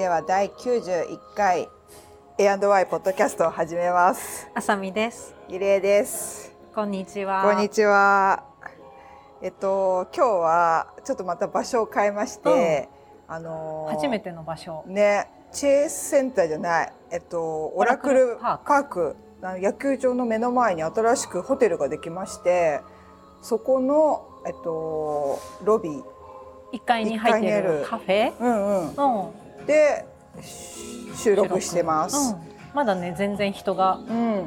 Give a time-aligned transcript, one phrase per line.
[0.00, 1.68] では第91回
[2.38, 4.48] A&Y ポッドキャストを始めます。
[4.54, 5.34] あさみです。
[5.46, 6.56] ゆりえです。
[6.74, 7.42] こんにちは。
[7.42, 8.42] こんにちは。
[9.42, 12.88] えっと今日はちょっとまた場所を変えまして、
[13.28, 14.84] あのー初めての場所。
[14.86, 22.80] ねチェースセンターじゃない、えっとオラクルパーク野球場の目の前に新しくホテルができまして、
[23.42, 26.02] そこのえっとロビー、
[26.72, 28.32] 1階に入ってるるカフェ。
[28.40, 29.49] うんうん、うん。
[29.66, 30.06] で
[30.42, 32.34] し収録してます。
[32.34, 32.40] うん。
[32.74, 34.44] まだね全然人がうん、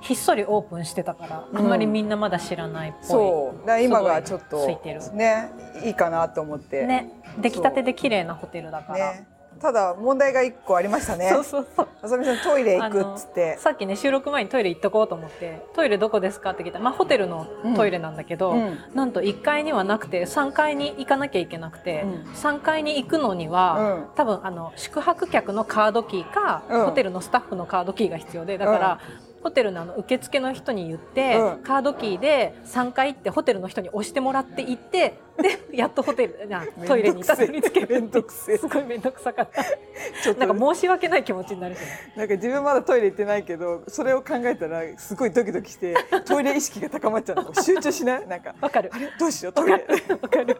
[0.00, 3.06] ひっそりオープンしてたから、うんあんまりみんなまだ知らないっぽい。
[3.06, 3.66] そう。
[3.66, 5.50] だ今がちょっといね
[5.84, 6.86] いいかなと思って。
[6.86, 7.10] ね。
[7.38, 9.12] 出来たてで綺麗なホテルだから。
[9.12, 11.28] ねただ問題が一個ありましたね。
[11.30, 11.88] そうそうそう。
[12.02, 13.56] あさみさんトイレ行くっつって。
[13.58, 16.78] さっきね収録前にトイレ行っとこうと思ってトイレどこですかって聞いた。
[16.78, 18.78] らまあホテルのトイレなんだけど、うん。
[18.94, 22.32] なんと1階にはなくて3階に行かなきゃいけなくて、うん。
[22.32, 24.16] 3階に行くのには、うん。
[24.16, 26.84] 多分あの宿泊客のカードキーか、うん。
[26.86, 29.00] ホテルのスタッフのカードキーが必要でだから、
[29.46, 31.62] ホテルのあの受付の人に言って、うん。
[31.62, 38.58] カードキーで3階行ってホテルの人に押してもらって行ってで やっとホテルなトイレにたどり着けるめんどくせえ。
[38.58, 39.62] すごい面倒くさかった。
[40.24, 40.44] ちょっと。
[40.44, 45.94] なんか申し訳ない気持ちになるしねなんか自分まだトイレ行ってないけどそれを考えたらすごいドキドキして
[46.26, 47.54] トイレ意識が高まっちゃうの。
[47.54, 48.26] 集中しない？
[48.26, 48.52] なんか。
[48.60, 48.90] わかる。
[48.92, 49.12] あれ？
[49.16, 49.52] どうしよう？
[49.52, 49.86] トイレ
[50.20, 50.56] わかる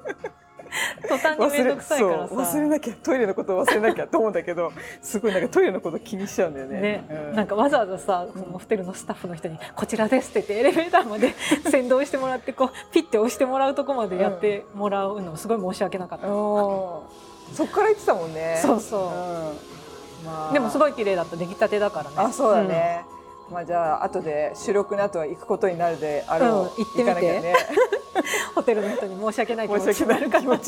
[1.08, 2.34] 途端に面倒くさいからさ。
[2.34, 6.80] 忘れなきゃトイレのことを忘れなきゃと思うんだけどすごいなんかトイレのこと気にしちゃうんだよね。
[6.80, 7.36] ね、うん。
[7.36, 11.34] なんかわざわざさそのホテルのスタッフの人に「こちらです」って言ってエレベーターまで
[11.70, 18.58] 先導してもらってこうピッて押してもらうとこまでやってもらうのすごい申し訳なかった、うんそっから言ってたもんね。
[18.60, 19.00] そうそう。
[19.02, 20.26] うん。
[20.26, 20.52] まあ。
[20.52, 21.36] でもすごい綺麗だった。
[21.36, 22.16] 出来たてだからね。
[22.16, 23.04] あそうだね、
[23.50, 27.40] まあじゃあ後で収録の後は行くことになるであろう、うん行ってみて。
[27.40, 27.96] ねうん
[28.54, 30.58] ホテルの人に申し訳ない気持申し訳ちになるからない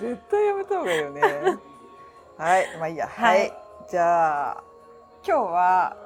[0.00, 1.22] 絶対やめた方がいいよね。
[2.36, 3.06] はいまあいいや。
[3.06, 3.52] はい、はい。
[3.90, 4.62] じゃあ
[5.26, 5.96] 今日は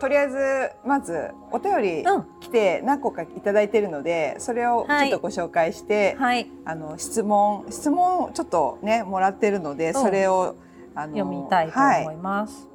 [0.00, 2.26] とりあえずまずお便りうん。
[2.40, 6.50] 来て何個かいただいてるのでそれをちょっとご紹介して、はい。
[6.64, 9.94] あの質問質問をちょっとねもらってるのでうん。
[9.94, 10.54] それを、
[10.94, 12.66] あの読みたいとはい思います、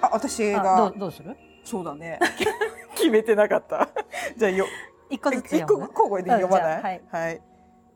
[0.00, 1.36] あ私あがどうどうする？
[1.64, 2.18] そうだね。
[2.94, 3.88] 決めてなかった。
[4.36, 4.66] じゃあよ。
[5.10, 5.88] 一個ずつ読む？
[5.90, 7.02] 交互で読まない、はい。
[7.10, 7.42] はい。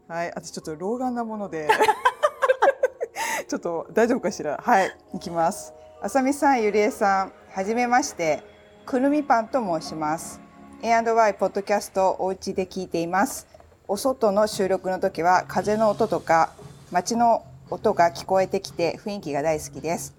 [0.09, 0.33] はい。
[0.35, 1.69] 私ちょっと老眼なもので。
[3.49, 4.59] ちょっと大丈夫かしら？
[4.63, 4.91] はい。
[5.13, 5.73] 行きます。
[6.01, 8.43] あさみさんゆりえさんはじめまして。
[8.87, 10.41] くるみパンと申します。
[10.83, 13.47] A&Y ポッドキャストをお家で聞いています。
[13.87, 16.51] お外の収録の時は風の音とか
[16.91, 20.15] 街の音が聞こえてきて雰囲気が大好きです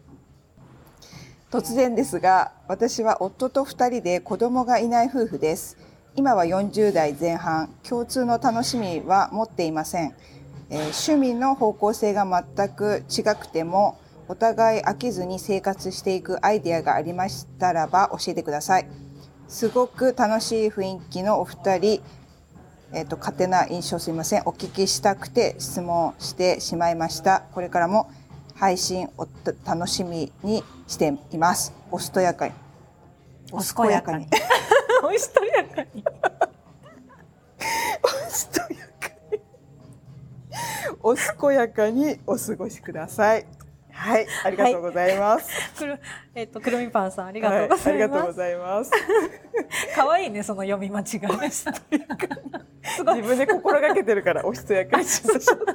[1.51, 5.77] 突然ですが私は夫と2人で子供がいない夫婦です。
[6.15, 10.13] 今は40代前半共通の楽しみは持っていません、
[10.69, 18.87] えー趣味の方向性が全く違くてもお互い飽きずに生活していくアイデアがありましたらば教えてください。
[19.47, 22.03] すごく楽しい雰囲気のお二人
[22.91, 24.43] えっ、と勝手な印象すみません。
[24.45, 27.41] お聞きしたくて質問してしまいました。
[27.53, 28.11] これからも
[28.59, 29.25] 配信を
[29.65, 31.73] 楽しみにしています。
[31.89, 32.53] おしとやかに。
[33.53, 34.27] お健やかに。
[35.01, 36.03] おしとやかに。
[38.03, 38.67] おしとや
[38.99, 39.39] かに。
[41.01, 42.19] お健やかに。
[42.27, 43.45] お過ごしください。
[43.93, 45.99] はいありがとうございます、くる
[46.33, 48.91] えっ、とくるみパンさんありはいがとうございありがとうごます、ざいます。
[49.93, 51.19] 可愛いねその読み間違い自
[53.21, 55.65] 分で心がけてるからおしとやかにしましょう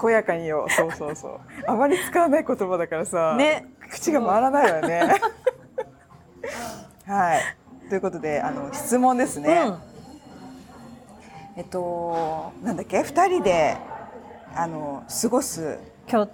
[0.00, 1.40] 健やかによそうそうそう。
[1.66, 3.66] あまり使わない言葉だからさ、ね。
[3.90, 5.20] 口が回らないわよね。
[7.06, 7.40] はい。
[7.88, 9.78] ということであの質問ですね、うん。
[11.56, 13.02] えっとなんだっけ？
[13.02, 13.76] 二人で
[14.54, 15.78] あの過ごす
[16.08, 16.26] 共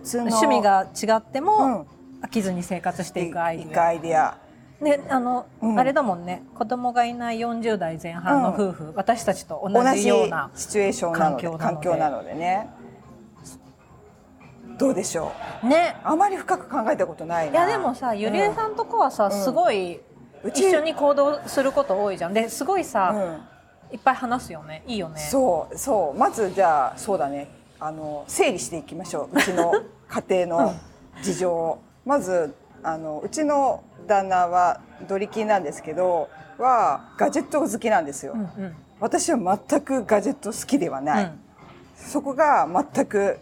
[0.00, 1.44] 通の趣味が違ってうん。
[1.46, 1.86] も、
[2.22, 3.64] 飽きずに生活していくアイ
[4.00, 4.36] デア
[4.80, 5.78] アイデアであの、うん。
[5.78, 6.42] あれだもんね。
[6.54, 11.74] 子供がいない40代前半の夫婦、私たちと同同じじようなシチュエーションなので環境なので。
[11.74, 12.70] 環境なのでね。
[14.78, 15.32] どうでしょ
[15.64, 15.66] う。
[15.66, 15.96] ね。
[16.04, 17.64] あまり深く考えたことないな。
[17.64, 19.32] いいやでもさゆりえさんとこはさ、ん。
[19.32, 20.00] すごい
[20.54, 22.34] 一緒に行動すること多いじゃん。
[22.34, 23.94] ですごいさ、うん。
[23.94, 24.84] いっぱい話すよね。
[24.86, 25.18] いいよね。
[25.18, 26.18] そうそう。
[26.18, 27.48] まずじゃあそうだね。
[27.80, 29.36] あの整理していきましょう。
[29.36, 29.72] うちの
[30.08, 30.74] 家庭の
[31.22, 36.28] 事情を、まずあのうちの旦那はドリキンなんですけど
[36.58, 38.76] はガジェット好きなんですよ、うんうん。
[39.00, 41.40] 私は全くガジェット好きではない、うん。
[41.94, 43.38] そこが全く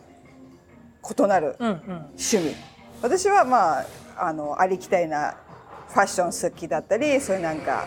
[1.19, 1.77] 異なるうんうん。
[1.87, 2.55] 趣味。
[3.03, 3.87] 私はまあ
[4.19, 5.37] あのありきたりな
[5.89, 7.87] ファッション好きだったりそういうなんか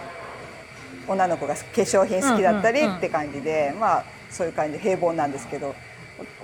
[1.07, 2.97] 女の子が化粧品好きだったりうんうんうん。
[2.97, 5.75] って感じで、まあそういう感じで平凡なんですけど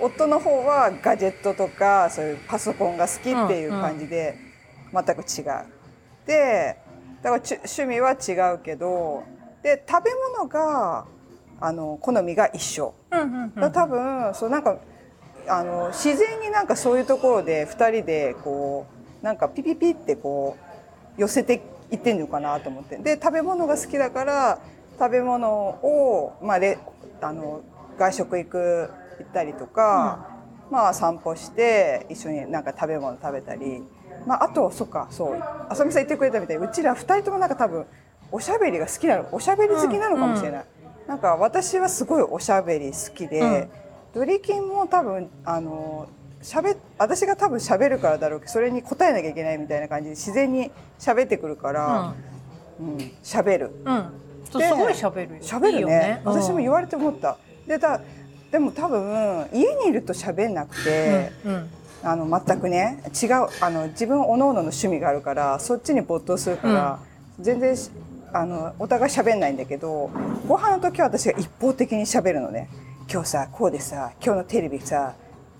[0.00, 4.45] 夫の方はガジェットとかそういうパソコンが好きっていう感じで
[5.04, 5.66] 全く違う。
[6.26, 6.78] で
[7.22, 9.24] だから趣味は違うけど
[9.62, 11.06] で食べ物が
[11.60, 12.94] あの好みが一緒。
[13.10, 14.78] うんうんうんだ多分そうなんか
[15.48, 18.86] あの自然になんかそういうところで2人でこ
[19.22, 20.56] うなんかピピピってこ
[21.16, 24.58] う寄せていってんのかなと思ってで食べ物が好きだから
[24.98, 26.78] 食べ物を、まあ、レ
[27.20, 27.62] あの
[27.98, 30.28] 外食行く行ったりとか、
[30.70, 33.82] まあ散歩して一緒になんか食べ物食べたり、
[34.26, 35.42] まあ、あとそっかそう。
[35.68, 37.86] あさみさん言ってくれたみたいにうちら2人ともなんか多分
[38.32, 40.64] おしゃべりが好きなのおしゃべり好きなのかもしれない。
[41.06, 43.68] なんか私はすごいおしゃべり好きで、
[44.12, 46.08] ドリキンも多分あの
[46.42, 52.14] 喋私が多分喋るからだろうけどそれに答えなきゃいけないみたいな感じで自然に喋ってくるから、
[52.80, 52.96] うん。
[53.22, 53.70] 喋る。
[53.84, 53.94] うん。
[53.94, 55.86] うんそうですごい喋るよ喋るね。
[55.86, 56.22] ね。
[56.24, 57.36] 私も言われて思った。
[57.66, 58.00] でだ
[58.50, 61.70] でも多分家にいると喋んなくて、うんうん
[62.02, 66.98] あの全くね違うあの自分おのおのの趣味があるからそっちに没頭するから、
[67.40, 67.90] 全然し
[68.32, 70.10] あのお互い喋んないんだけど
[70.46, 72.68] ご飯の時は私が一方的に喋るのね。
[73.08, 75.14] 今日さこうでさ今日のテレビさ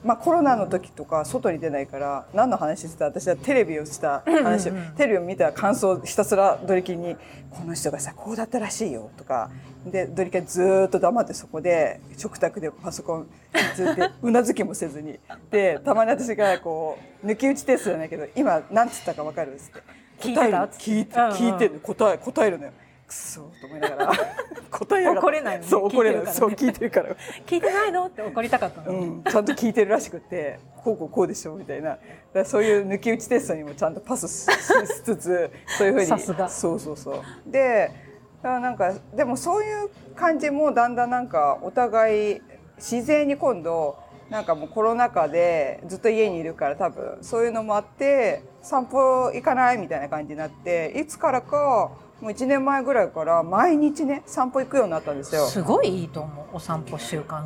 [0.04, 3.06] まあコロナの時とか外に出ないから何の話してた？
[3.06, 7.16] 私はテレビをした話を、うんうんテレビを見た感想をひたすらドリキンに
[7.50, 9.50] 「この人がさこうだったらしいよ」とか。
[9.86, 13.28] でドリキンはずーっと黙ってそこで食卓でパソコン
[13.76, 15.18] ずっとうなずきもせずに。
[15.50, 19.54] でたまに私がこう抜き打ちテストじゃないけど今何つったか分かる？
[19.54, 19.80] っつって。
[20.18, 22.72] 聞いて聞いてうんうん聞いてる答え答えるのよ
[23.06, 24.12] くそーと思いながら。
[24.70, 26.34] 答えやが怒れないそう怒れない。
[26.34, 27.16] そう聞いてるから。
[27.46, 31.98] 聞いてないのって怒りたかったの、うん、ちゃんと聞いてるらしくてこうこうこうでしょみたいな。
[32.32, 36.06] だそういう抜き打ちテストにもちゃんとパスししつつ そういうふうに。
[36.06, 37.22] さすがそうそうそう。
[37.46, 37.90] で
[38.42, 42.42] なんかでもそういう感じもだんだんなんかお互い
[42.76, 43.96] 自然に今度
[44.30, 51.90] なんかもうコロナ禍でずっと家にいるから多分そういうのもあって散歩行かないみたいな感じになっていつからか
[52.20, 55.46] もう1年前ぐらいから毎日ね散歩行くようになったんですよ。
[55.46, 57.42] すごいいいと思うお散歩習慣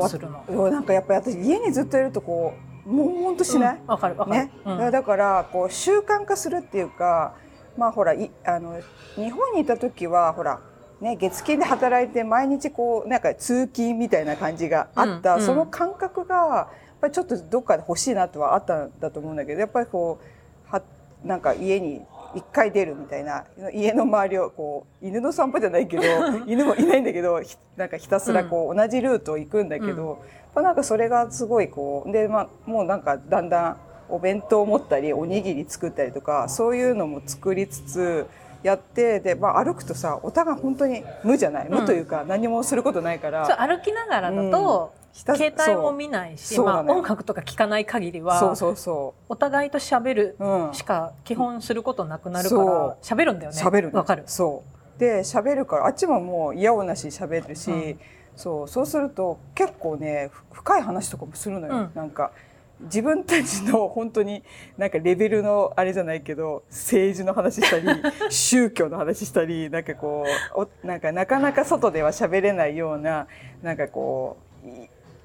[0.00, 0.44] 化するの。
[0.46, 2.54] そうなんかやっぱり私家にずっといるとこ
[2.86, 4.90] う悶々としない、うんわかるわかる、ね、うん。
[4.92, 7.34] だからこう習慣化するっていうか
[7.76, 8.80] まあほらいあの
[9.16, 10.60] 日本にいた時はほら
[11.00, 15.46] ね月金で働いて毎日こうなんか通勤みたいな感じがあった、うんうん。
[15.46, 16.68] その感覚がやっ
[17.00, 20.80] ぱりちょっとどっかで欲しいなとはあったんだと思うんだけどやっぱりこうは
[21.24, 22.02] なんか家に
[22.34, 26.02] 一回出るみたいな家の周りをこう犬の散歩じゃないけど
[26.46, 30.16] 犬もいないんだけどひなんかひたすらこう同じルートを行くんだけど、やっ
[30.54, 33.76] ぱなんかそれがすごいこうで、まあ、もうなんかだんだん
[34.08, 38.26] お弁当を持ったりおにぎり作ったりとかそういうのも作りつつ
[38.62, 41.68] やってで、まあ、歩くとさお互い本当に無じゃない？
[41.68, 50.36] 無というか何もすることないから、そう歩きながらだと、携帯も見ないし、まあ、音楽とか聞かない限りはそうそうそお互いと喋る
[50.72, 53.60] しか基本することなくなるから喋るんだよね。
[53.60, 54.24] 喋るのわかる。
[54.26, 54.64] そ
[54.96, 55.00] う。
[55.00, 58.00] で喋るからあっちももう嫌おなし喋るし、うん。
[58.36, 58.68] そう。
[58.68, 61.90] そうすると結構ねふ深い話とかもするのよ、うん。
[61.94, 62.32] なんか
[62.80, 64.42] 自分たちの本当に
[64.76, 67.86] なんかレベルのあれじゃないけど政治の話したり
[68.30, 70.24] 宗教の話したりなんかこ
[70.56, 73.26] うおなんかなかなか外では喋れないような
[73.62, 74.51] なんかこうい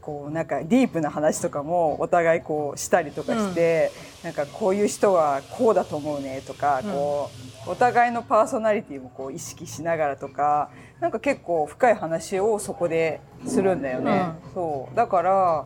[0.07, 3.91] こうなんかディープな話とかもお互いこうしたりとかして、
[4.23, 6.91] なんかこういう人はこうだと思うねとか、うん。
[6.91, 7.29] こ
[7.67, 10.69] うお互いのパーソナリティもこう意識しながらとか
[11.01, 14.29] なんか結構深い話をそこでするんだよね。
[14.53, 14.95] そう。
[14.95, 15.65] だから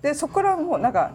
[0.00, 1.12] でそこからもうなんか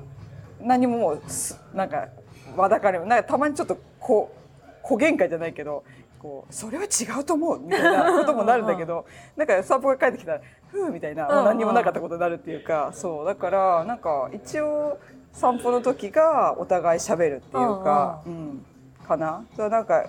[0.62, 2.10] 何ももうすなんか
[2.56, 4.32] わだかれもなんかたまにちょっとこ
[4.64, 5.84] う小喧嘩じゃないけど
[6.20, 11.46] こうそれは違うと思うみたいなこともなるんだけどなんか散歩が帰ってきたらふうみたいな、うんうん。
[11.46, 13.26] 何にもなかったことになるっていうかそう。
[13.26, 15.00] だからなんか一応
[15.32, 18.66] 散歩の時がお互い喋るっていうか、うん
[19.08, 19.44] かな。
[19.56, 20.06] そうなんか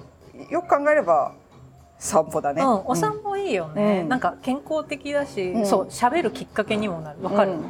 [0.51, 1.33] よく考えれば
[1.99, 2.63] 散歩だね。
[2.63, 4.09] うん、お散歩いいよね、うん。
[4.09, 5.67] なんか健康的だし、うん。
[5.67, 7.23] そう喋るきっかけにもなる。
[7.23, 7.65] わかる、うん。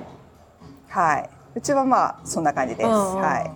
[0.89, 1.31] はい。
[1.55, 2.87] うちはまあそんな感じです。
[2.87, 3.21] うんうん。
[3.21, 3.51] はい。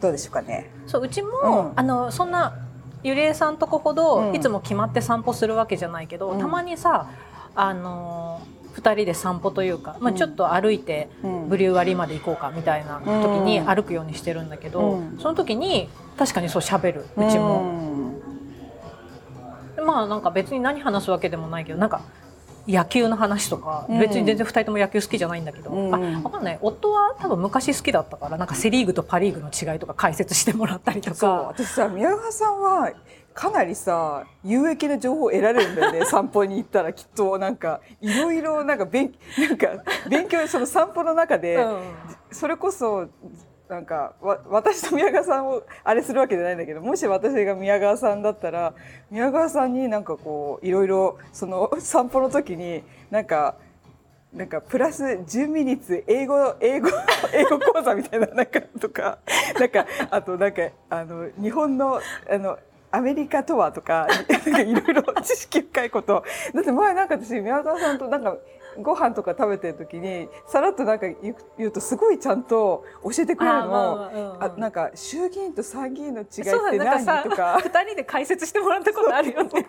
[0.00, 0.70] どうでしょうかね。
[0.86, 1.72] そううちも、うん。
[1.76, 2.54] あのそんな
[3.02, 4.34] ゆりえさんとこほど、うん。
[4.34, 6.38] いつも決まって散歩するわけじゃないけど、うん。
[6.38, 7.06] たまにさ
[7.54, 8.40] あの
[8.74, 10.16] 2人で散歩というか、まあ、うん。
[10.16, 11.48] ちょっと歩いてうん。
[11.48, 15.18] ブリュー割りまで行こうかみたいな時にうん歩くようにしてるんだけど、うん。
[15.18, 17.64] その時に確かにそう喋るうちも、
[19.84, 22.02] まあなんか別に何話すわけでもないけどなんか
[22.68, 23.98] 野球の話とか、うん。
[23.98, 25.94] 別に全然2人とも野球好きじゃないんだけど、うん。
[25.94, 26.58] あ分かんない。
[26.62, 31.30] 夫は多分昔好きだったからなんかセ・リーグとパ・リーグの違いとか解説してもらったりとそう。
[31.30, 32.92] か私さ宮川さんは
[33.34, 37.80] かなりさ有益な情報を得られるんだよね 散歩に行ったらきっとなんか。
[38.00, 39.68] いろいろなんか勉なんか
[40.08, 41.80] 勉強その散歩の中で、うん。
[42.30, 43.08] それこそ
[43.68, 48.74] なんかわ私と宮川さんをあれするわけじゃないんだけどもし私が宮川さんだったら
[49.10, 53.56] 宮川さんになんかこういろいろその散歩の時になんか
[54.32, 56.88] なんかプラス10ミニッツ英語英語
[57.32, 59.18] 英語講座みたいななんかとか
[59.58, 62.58] なんかあとなんかあの日本のあの
[62.92, 64.06] アメリカとはとか
[64.44, 66.22] いろいろ知識深いこと。
[66.54, 68.36] だって前なんか私宮川さんとなんか
[68.80, 71.06] ご飯とか食べてる時にさらっとなんか
[71.58, 74.36] 言うとすごいちゃんと教えてくれるの。
[74.40, 77.58] あなんか衆議院と参議院の違いって何とか。
[77.62, 79.66] 2人で解説してもらったことあるよね。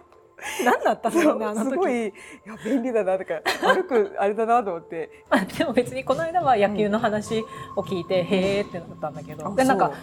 [0.66, 1.70] 何だったんだろうねあの時。
[1.70, 2.12] すごいい
[2.46, 5.24] や便利だなとか歩くあれだなと思って。
[5.30, 9.94] ま あでも別にこの間は野球の話を聞いて、へーってなったんだけど、なんか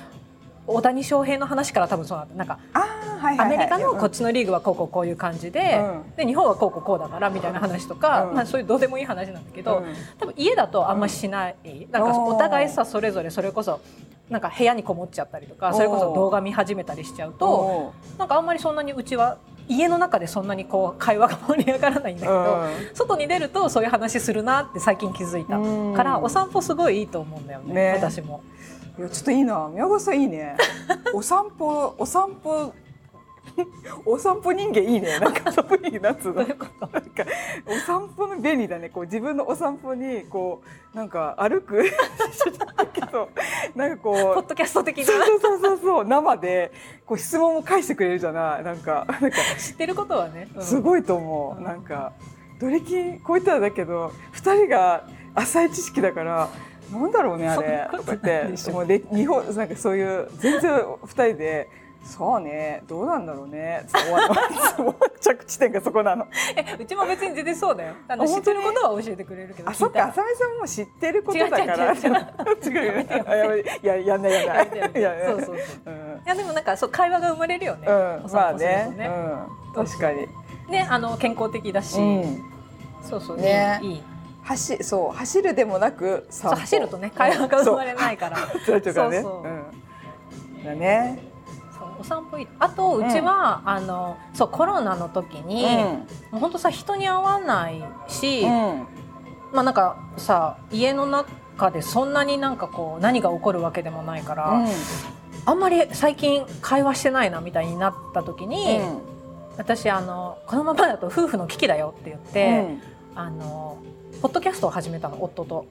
[0.67, 2.59] 大谷翔平の話から多分そうなんだなんか
[3.39, 6.17] アメリカのこっちのリーグはこうこうこういう感じで,、うん。
[6.17, 8.35] で日本はこうこうこうだからみたいな話とか、うん。
[8.35, 9.95] まあ、そういうどうでもいい話なんだけど、うん。
[10.19, 11.57] 多分家だとあんましない、
[11.91, 13.81] なんかお互いさそれぞれそれこそ
[14.29, 19.39] なんか部屋にこもっちゃったりとかそれこそ動画見始めたりしちゃうとおなんかあんまりそんなにうちは
[19.69, 25.95] 家の中でそんなにこう会話が盛り上がらないんだけど、ー外に出るとそういう話するなって最近気づいたうん。
[25.95, 27.93] からお散歩すごいいいと思うんだよねね。
[27.97, 28.43] 私も。
[29.01, 29.67] いやちょっといいな。
[29.73, 30.55] 宮川さんいいね。
[31.15, 32.71] お散歩お散歩
[34.05, 35.19] お散歩人間いいね。
[35.19, 36.43] なんかそういうなんつうの
[37.67, 38.91] お散歩の便利だね。
[38.91, 40.61] こう自分のお散歩にこ
[40.93, 41.83] うなんか歩く？
[42.77, 43.31] だけど
[43.75, 45.05] なんかこうポッドキャスト的な？
[45.07, 46.71] そうそうそうそう生で
[47.07, 48.65] こう質問も返してくれるじゃない？
[48.65, 50.63] なんかなんか知ってることはね、うん。
[50.63, 51.65] すごいと思う、うん。
[51.65, 52.13] なんか
[52.61, 55.05] どれきこういったらだけど二人が
[55.35, 56.51] 浅い知識だから
[56.93, 57.89] なんだろうねあれ。
[57.91, 60.73] ととか言ってもうで日本なんかそういう全然
[61.05, 61.69] 二人で
[62.05, 63.85] そうねどうなんだろうね。
[63.87, 66.27] つって終わ着地点がそこなの。
[66.57, 67.95] えうちも別に全然そうだよ。
[68.09, 71.93] あの知ってることは教えてくれるけどあそっか浅見さんも知ってることだから。
[71.93, 72.11] 違う違う
[72.65, 73.69] 違う。
[74.99, 75.57] い やうそうそう。
[75.87, 76.23] うん。
[76.25, 79.11] いやでもなんかそう会話が生まれるよね、うんおまあ散歩するね。
[79.77, 79.85] うん。
[79.85, 80.27] 確かに。
[80.71, 82.43] ねあの健康的だし、うん。
[83.03, 83.81] そうそう、ね
[84.51, 88.37] 走そう走るでもなくそう走るとね会話が生まれないから。
[88.65, 88.81] そう。
[88.93, 89.23] そうね。
[89.23, 89.49] そうそう。
[90.59, 90.65] うん。
[90.65, 91.23] だね。
[91.79, 95.65] そうお散歩あとうちは、あのそうコロナの時に、
[96.31, 98.87] もう本当さ人に会わないし、うん。
[99.53, 104.67] まあなんかさ家の中でそんなになんかこう何が起こるわけでもないから、うん。
[105.47, 108.81] あんまり最近会話してないなみたいになった時に、
[109.57, 112.77] 私あのこのままだと夫婦の危機だよって言って、
[113.15, 113.79] あの
[114.21, 115.67] ポッドキャストを始めたの夫と。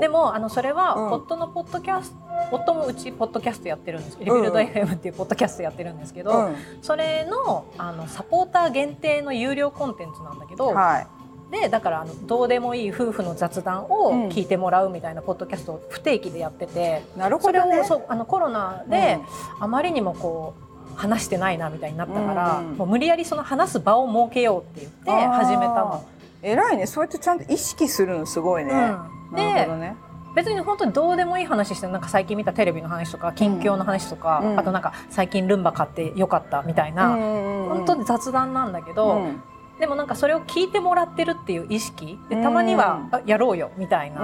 [0.00, 1.12] でもあのそれは、うん。
[1.12, 2.16] 夫のポッドキャスト
[2.50, 4.18] 夫もうちポッドキャストやってるんです。
[4.18, 6.56] リビルド FM っていうポッドキャストやってるんですけど、うん。
[6.82, 11.06] それのあのサポーター限定の有料コンテンツなんだけど、はい。
[11.50, 19.20] でだからあのどうでもいい夫婦の雑談を聞いてもらうみたいなポッドキャストを不定期でやってて、なるほそれどねをそうあのコロナで
[19.60, 20.54] あまりにもこ
[20.92, 22.70] う話してないなみたいになったから、うん。
[22.70, 26.04] うんもう無理やりその話す場を設けようって言って始めたの。
[26.44, 26.86] 偉いね。
[26.86, 29.36] そうやってちゃんと意識するのすごいね、うん。
[29.36, 29.96] なるほどね。
[30.34, 34.58] 別に本当にどうでもいい話してなんか最近見たテレビの話とか近況の話とか、うん。
[34.58, 39.42] あとなんか最近ルンバ買ってよかったみたいな、本当に雑談なんだけど、うん。
[39.78, 44.20] でもなんかそれを聞いてもらってるっていう意識でたまには、あやろうよみたいな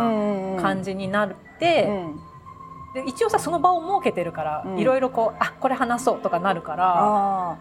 [0.60, 2.20] 感じになって、うん
[2.92, 4.78] で一応さその場を設けてるから、うん。
[4.78, 7.56] いろいろこうあこれ話そうとかなるから。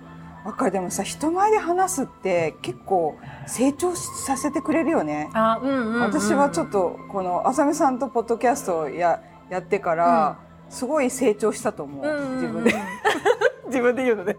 [0.46, 6.02] わかるでもさ人前で話すって結構成長させてくれるよね、あうんうんうん。
[6.02, 12.36] 私はちょっとこの浅見さんとポッドキャストをややってから、すごい成長したと思う、うんうんうん。
[12.36, 12.76] 自分で。
[13.68, 14.38] 自分で言うのね。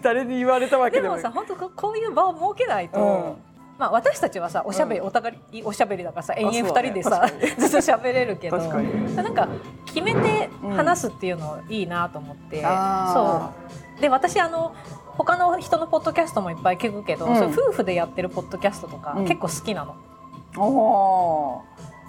[0.00, 3.34] 誰に言われたわけでもでもさ本当こうこういう場を設けないと、うん。
[3.78, 5.06] まあ、私たちはさおしゃべり、うん。
[5.08, 7.56] お互いおしゃべりだからさ延々そうだね二人でさ、確かに。
[7.56, 8.56] ずっと喋れるけど。
[8.56, 9.48] なんか
[9.86, 14.00] 決めて話すっていうのいいなと思って、あそう。
[14.00, 14.74] で私あの
[15.16, 17.36] 他の人のポッドキャストもいっぱい聞くけど、うん。
[17.36, 19.24] そう夫婦でやってるポッドキャストとか、うん。
[19.24, 19.96] 結構好きなの。
[20.56, 21.62] お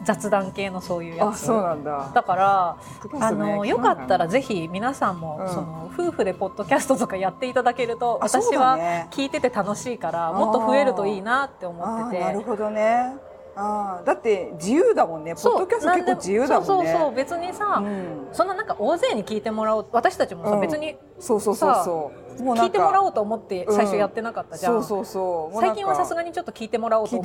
[0.03, 1.27] 雑談系のそういうーやつ。
[1.27, 2.11] あそうなんだ。
[2.13, 2.77] だから
[3.31, 3.35] ね。
[3.35, 5.49] のよかったらぜひ皆さんも、うん。
[5.49, 8.77] その夫婦でポッドキャストとかやっていただけると私は
[9.11, 12.23] 聞いてて楽しいからもっと増えるといいなって思ってて。
[12.23, 13.13] なるほどね
[13.55, 15.35] ああだって自由だもんね。
[15.35, 16.65] ポッドキャスト結構自由だもんね。
[16.65, 22.43] そうそうそう別にさ、うん、そんななんか大勢に聞いてもらおう私たちもさ、うん、別にそうそうそうそう。
[22.43, 25.53] もう聞いてもらおうと思って最初やってなかったじゃん、うん、そうそう。
[25.53, 27.15] そう最近はさすがにちょっと聞いてもらおうと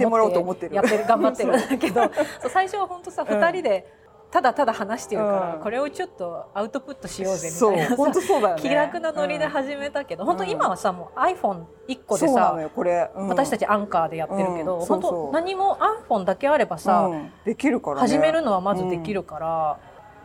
[0.41, 2.03] 思ってやってる頑張ってるんだけど
[2.51, 3.87] 最初は本当さ二人で、
[4.31, 17.11] ただただ話してるから、うん、これをちょっとアウトプットしようぜみたいな本当そうだよ、ね、気楽なノリで始めたけど、うん、本当今はさもう iPhone1 個でさ、これ、うん、私たちアンカーでやってるけど、本当何も iPhone だけあればさ、
[17.45, 19.79] できるから、ね、始めるのはまずできるから。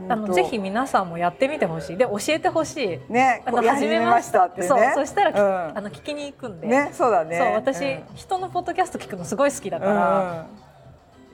[0.09, 3.13] あのぜひ皆さんもやってみてほしいで教えてほしい。
[3.13, 4.67] ね、あの始めましたってね。
[4.67, 6.67] そう、そしたら、あの聞きに行くんで。
[6.67, 7.37] ね、そうだね。
[7.37, 10.47] そう私、人のポッドキャスト聞くのすごい好きだから。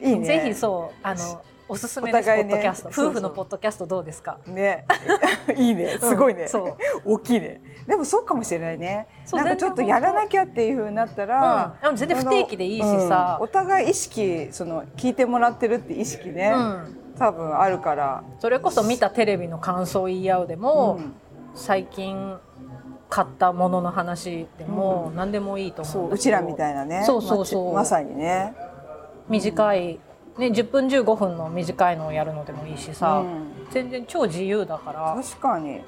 [0.01, 0.25] いいね。
[0.25, 2.89] ぜひそうあのおすすめです、ね、ポッドキャスト。
[2.89, 4.39] 夫婦のポッドキャストどうですか？
[4.47, 4.85] ね。
[5.55, 5.99] いいね。
[5.99, 6.57] すごいね、う。
[6.57, 6.73] ん、
[7.13, 7.61] 大きいね。
[7.87, 9.07] でもそうかもしれないね。
[9.31, 16.51] なんかちょっとやらなきゃっていうふうになったら、うん、全然不定期でいいしさ、うん、お互い意識その聞いてもらってるって意識ね、
[17.19, 18.23] 多分あるから。
[18.39, 20.99] それこそ見たテレビの感想を言い合うでも、
[21.53, 22.39] 最近
[23.09, 27.03] 買ったものの話でも何でもいいと思ううちらみたいなね。
[27.05, 27.73] そうそうそう。
[27.75, 28.55] まさにね。
[29.29, 29.99] 短い
[30.39, 35.21] ね、10分15分の短いのをやるのでもいいしさ、うん、全然超自由だから。
[35.21, 35.81] 確かに。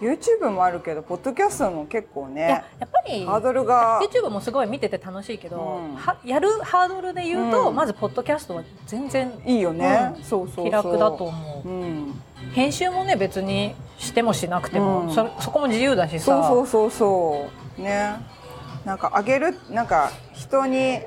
[0.00, 16.24] YouTube もあるけどポッドキャストも結構ねやっぱりハードルが YouTube もすごい見てて楽しいけど、うん、はやるハードルで言うと、うん、まずポッドキャストは全然いいよね、うん、そうそう気楽だと思う、編集もね別にしてもしなくても、そそこも自由だしさ。
[16.24, 17.48] そうそうそうそ
[17.78, 17.80] う。
[17.80, 18.16] ね。
[18.84, 21.00] なんかあげるなんか人に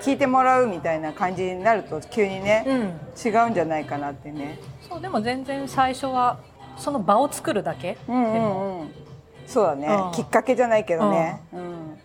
[0.00, 2.78] 聞いてもらうみたいな感じになると急にね、うん、
[3.24, 4.58] 違うんじゃないかなってね。
[4.88, 6.38] そうでも全然最初は
[6.76, 8.90] その場を作るだけ、うんうんうん、
[9.46, 11.98] そうだね、うん、きっかけじゃないけどね、うん、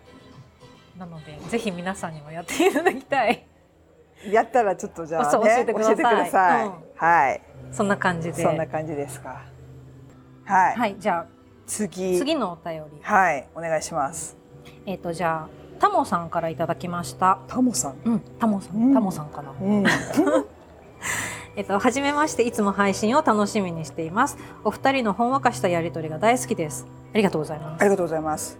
[0.97, 3.45] なのでぜひ皆さんにもやっていただきたい。
[4.29, 6.71] やったらちょっとじゃあ、ね、教えてください。
[6.95, 7.41] はい。
[7.71, 8.43] そんな感じで。
[8.43, 9.41] そんな感じですか。
[10.45, 11.25] はい、はい、じゃあ
[11.65, 12.17] 次。
[12.17, 12.99] 次のお便り。
[13.01, 14.37] はいお願いします。
[14.85, 17.39] えっ、ー、とじゃあタモさんからいただきました。
[17.47, 17.95] タモさん？
[18.05, 19.51] うん、タモさん、うん、タモさんかな。
[19.59, 19.83] うん、
[21.57, 24.37] えっと、初めまして、いつも配信を楽しみにしています。
[24.63, 26.85] お二人のほんわかしたやりとりが大好きです。
[27.15, 27.81] ありがとうございます。
[27.81, 28.59] ありがとうございます。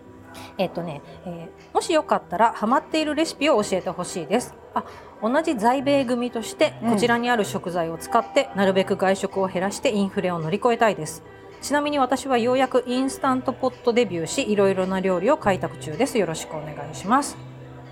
[0.58, 4.56] えっとね、えー、もしよかったらハマっているレシピを教えてほしいです。
[4.74, 4.84] あ、
[5.22, 11.24] 同じ在米組としてこちらにある食材を使って、なるべく外食を減らしてインフレを乗り越えたいです。
[11.62, 16.18] ちなみに私はようやくインスタントポットデビューしいろいろな料理を開拓中です。
[16.18, 17.38] よろしくお願いします。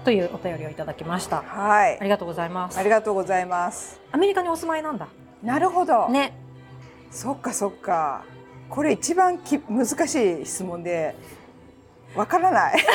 [0.04, 1.44] というお便りをいただきました。
[1.44, 2.00] はい。
[2.00, 2.80] ありがとうございます。
[2.80, 4.02] ありがとうございます。
[4.12, 5.08] アメリカにお住まいなんだ。
[5.44, 6.10] なるほど。
[6.10, 6.34] ね。
[7.12, 8.24] そっかそっか。
[8.70, 11.16] これ一番き難しい質問で
[12.16, 12.74] わからない。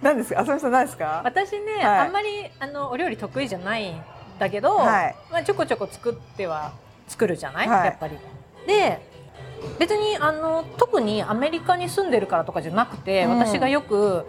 [0.00, 0.40] 何ですか？
[0.40, 1.20] 浅見さん何ですか？
[1.24, 4.00] 私ね、はい、あんまりあのお料理得意じゃないん
[4.38, 6.72] だけど、はい、まあちょこちょこ作っては
[7.08, 8.16] 作るじゃない、はい、やっぱり。
[8.66, 9.00] で
[9.78, 14.24] 別にあの特にアメリカに住んでるからとかじゃなくて、うん、私がよく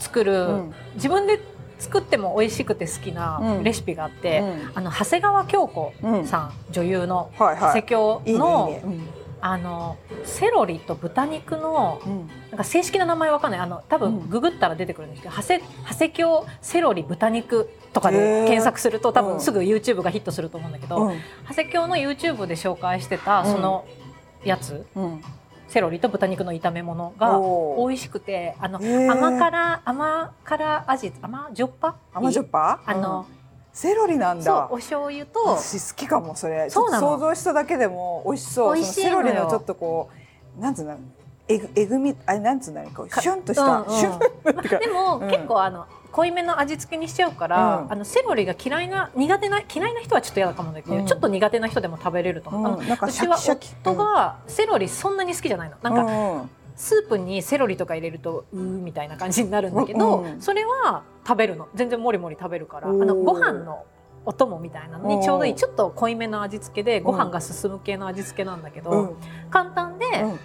[0.00, 1.40] 作る、うん、自分で
[1.78, 5.92] 作っても美味しくて好きなレシピがあって、うん、あの長谷川京子
[6.24, 8.80] さん、女優の長谷京の。
[8.82, 13.60] いいねあのセロリと豚肉の、うん、なんか正式な名前わかんない。
[13.60, 23.84] あの多分ググったら出てくるんですけど、うん、長谷長谷京セロリ豚肉とかで検索すると多分すぐ YouTube がヒットすると思うんだけど、うん、長谷京の YouTube で紹介してたその
[24.44, 24.86] やつ、
[25.68, 27.38] セロリと豚肉の炒め物が
[27.76, 31.96] 美味しくてあの甘辛甘辛味甘じょっぱ？
[32.14, 32.80] 甘じょっぱ？
[32.86, 33.26] あの、
[33.74, 34.68] セロリなんだ。
[34.70, 35.40] お醤油と。
[35.58, 36.70] 私好きかもそれ。
[36.70, 38.82] 想像しただけでも美味しそう。
[38.82, 40.08] セロリのちょっとこ
[40.56, 40.96] うなんつうの？
[41.46, 44.18] えぐえぐみあれなんつうのこうシュンとした、うんうん、シュン
[44.80, 52.80] でも、うん、結構あの濃いめの味付けにしちゃうから、うん、あのセロリが嫌いな苦手な嫌いな人はちょっと嫌だかもだけど、うん、ちょっと苦手な人でも食べれると思う。
[52.80, 55.76] うん、なんか私は夫がセロリそんなに好きじゃないの。
[55.82, 61.68] なんか、スープにセロリとか入れるとうーみたいな感じになるんだけど、それは食べるの。
[61.74, 62.88] 全然もりもり食べるから。
[62.88, 63.84] あのご飯の
[64.26, 69.16] お供みたいなのにちょうどいいちょっと濃いめの味付けでご飯が進む系の味付けなんだけど、
[69.50, 70.38] 簡単で、うん、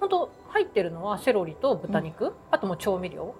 [0.00, 3.34] 本当入ってるのはセロリと豚肉、あとも調味料、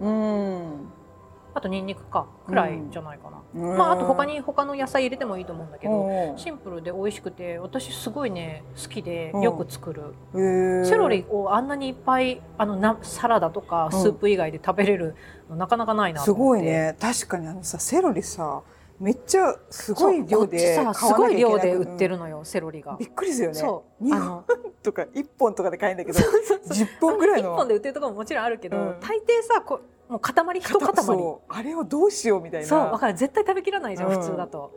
[1.58, 15.16] あとニンニクかくらいじゃないかな、うん、まああと他に他の野菜入れてもいいと思うんだけどシンプルで美味しくて私すごいね好きでよく作る、うん、セロリをあんなにいっぱいあのなサラダとかスープ以外で食べれる
[15.50, 16.96] のなかなかないなすごいね。
[17.00, 18.62] 確かにあのさセロリさ
[19.00, 20.58] めっちゃすごい量で
[20.94, 22.96] すごい量で売ってるのよ、セロリが。
[22.98, 23.58] びっくりするよね。
[23.60, 24.04] そう。
[24.04, 24.44] 2本
[24.82, 27.54] とか1本とかで買えんだけど10本ぐらいの。
[27.54, 31.38] 1本で売ってるところももちろんあるけど、大抵さこもう塊 一塊。
[31.48, 32.66] あれをどうしようみたいな。
[32.66, 33.14] そうわかる。
[33.14, 34.72] 絶対食べきらないじゃん、うん、普通だと。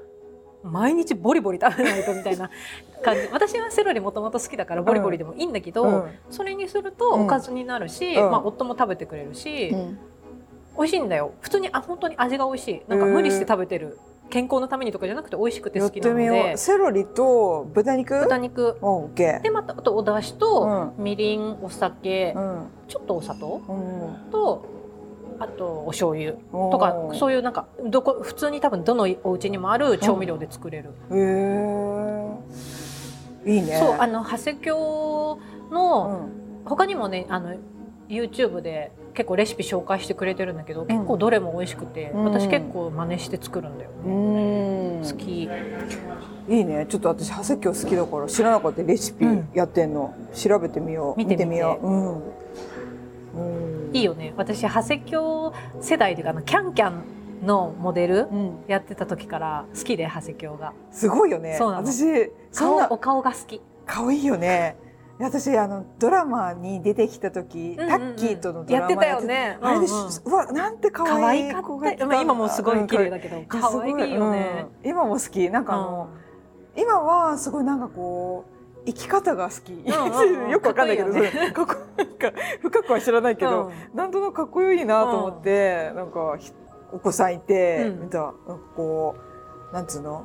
[0.63, 2.49] 毎日ボリボリ食べないとみたいな
[3.03, 3.27] 感じ。
[3.31, 9.75] 私はセロリもともと好きだからボリボリでもいいんだけど、うん、それにするとおかずになるし、まあ、夫も食べてくれるし、
[10.77, 11.31] 美味しいんだよ。
[11.41, 12.81] 普通にあ本当に味が美味しい。
[12.87, 13.97] なんか無理して食べてる。
[14.29, 16.57] 健康のためにとかじゃなくて美味しくて好きなので。
[16.57, 18.19] セロリと豚肉？
[18.21, 18.77] 豚肉。
[19.15, 24.80] でまたあとお出汁と、みりんお酒、うん、ちょっとお砂糖、うん、と
[25.41, 30.91] あとお醤油とかそういうなんかどこ普通に多分どのお家にもある調味料で作れる。
[31.11, 31.15] へ、
[33.45, 33.79] えいいね。
[33.79, 35.39] そうあの長谷京
[35.71, 36.29] の、
[36.65, 37.55] 他にもねあの
[38.07, 45.01] YouTube で結構レシピ紹介してくれてるんだけど、結構どれも美味しくて、私結構真似して作るんだよね。
[45.09, 45.49] 好き。
[46.49, 46.85] いいね。
[46.87, 49.25] ちょっと私長谷京好きだから知らなかったレシピ
[49.55, 51.17] やってんの、調べてみよう。
[51.17, 51.87] 見てみよう。
[51.87, 52.21] うん。
[53.93, 54.33] いいよね。
[54.37, 58.27] 私長谷京世代でかなキャンキャンのモデル
[58.67, 60.73] やってた時から好きで長谷京が。
[60.91, 61.55] すごいよね。
[61.57, 61.87] そうなの。
[61.87, 63.61] 私そんなお顔が好き。
[63.85, 64.77] 顔いいよね。
[65.19, 69.57] 私あのドラマに出てきた時、うんうん、タッキーとのドラマやってたよね。
[69.61, 71.91] あれで、うんうん、うわなんて可愛い子が
[72.21, 76.09] 今もすごい綺麗だけど可愛いよね、うん、今も好きなんかあの、
[76.75, 78.50] うん、今はすごいなんかこう
[78.85, 86.37] 生き方が好き、うんうん、 よくわかんないけど、ね、かっこ なんか深くは知らないけど、うん、なんとなくかっこいいなと思って、なんか
[86.91, 88.33] お子さんいて、見た
[88.75, 89.15] こ
[89.71, 90.23] うなんつうの？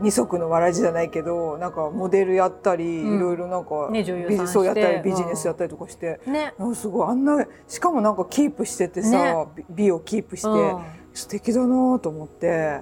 [0.00, 12.80] 二足のわらじじゃないけどなんかモデルやったり、いろいろなんか、ね、ビジそうやったりビジネスやったりとかして、ね、すごいあんなしかもなんかキープしててさ、ね、美をキープして、うん、素敵だなと思って、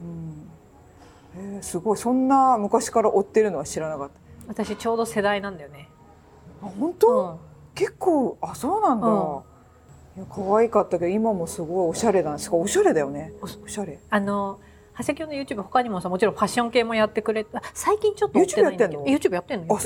[0.00, 0.50] うん。
[1.36, 1.98] えー、すごい。
[1.98, 4.14] そんな昔から追ってるのは知らなかった
[4.48, 5.88] 私ちょうど世代なんだよね。
[6.62, 7.38] あ本当、うん、
[7.74, 9.42] 結構あそうなんだ、うん、
[10.16, 13.32] いや可愛かったけど今もすごいおしゃれだしかおしゃれだよね。
[13.40, 13.98] おしゃれ。
[14.10, 14.58] あの
[14.98, 19.76] 長谷京の YouTube 他にもさもちろんファッション系もやってくれた最近ちょっと YouTube やってんの？YouTube やってんの？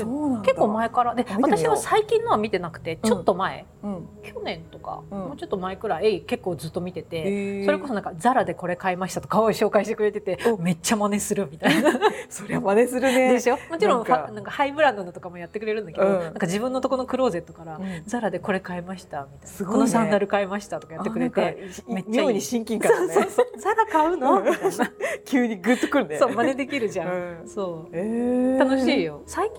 [0.41, 1.15] 結構前から。
[1.15, 11.91] で私は最近のは見てなくてちょっと前、うん、去年とか、うん、もうちょっと前くらい結構ずっと見てて、それこそなんかザラでこれ買いましたとかを紹介してくれててめっちゃ真似するみたいな。
[12.29, 13.33] そりゃ真似するね。
[13.33, 13.57] でしょ？
[13.69, 14.51] もちろんなんか。
[14.51, 23.59] ハイブランドのとかもやってくれるんだけど、うん、なんか自分のとこのクローゼットから、ザラでこれ買いましたみたいな、ね、このサンダル買いましたとかやってくれてめっちゃ妙に親近感、ね、そうそうそう。
[23.59, 24.41] ザラ買うの？
[24.41, 24.91] みたいな
[25.25, 26.17] 急にグッとくるね。
[26.17, 29.21] そう真似できるじゃん、うん、そう、えー、楽しいよ。
[29.25, 29.57] 最近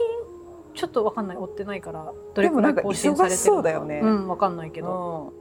[0.74, 1.36] ちょっとわかんない。
[1.36, 4.00] 追ってないからどれくらい更新されてるそうだよね。
[4.02, 5.32] うんわかんないけど、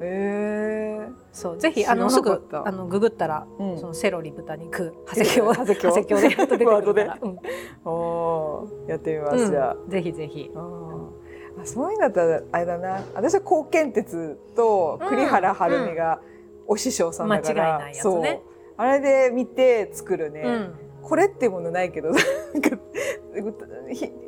[0.00, 7.38] うん、えー、そうぜひあのすぐあのググったら、うん、そのセロリ豚肉長谷京長谷京でやっと出てくるから、うん、
[7.84, 9.90] おやってみます、じゃあ。
[9.90, 10.50] ぜひぜひ。
[10.54, 10.56] あ
[11.64, 13.04] そういうんだったらあれだな。
[13.14, 16.20] 私は高健鉄と栗原はるみが
[16.66, 18.42] お師匠さんだから、間違いないやつね
[18.82, 22.10] あれで見て作るね、うん、これっていうものないけど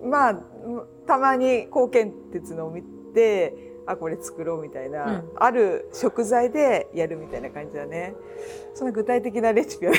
[0.04, 0.34] まあ
[1.08, 3.52] たまに高健鉄のを見て
[3.84, 8.14] あこれ作ろうみたいな、うん、ある食材でやるみたいな感じだね。
[8.74, 9.92] その具体的なレシピは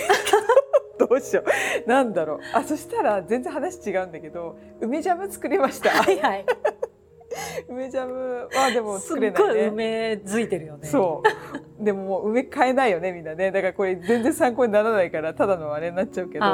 [0.98, 1.44] どうしよ
[1.86, 1.90] う。
[1.90, 2.40] なんだろう。
[2.54, 5.90] あそしたら全然話違うんだけど梅ジャム作りました。
[5.90, 6.46] はいはい
[7.70, 10.88] 梅ジャムはでも作れない、ね、すっごい梅づいてるよね。
[10.88, 11.22] そ
[11.80, 11.84] う。
[11.84, 13.52] でももう梅買えないよねみんなね。
[13.52, 16.52] だからこれ全然参考にならないからただのあれになっちゃうけど、うん、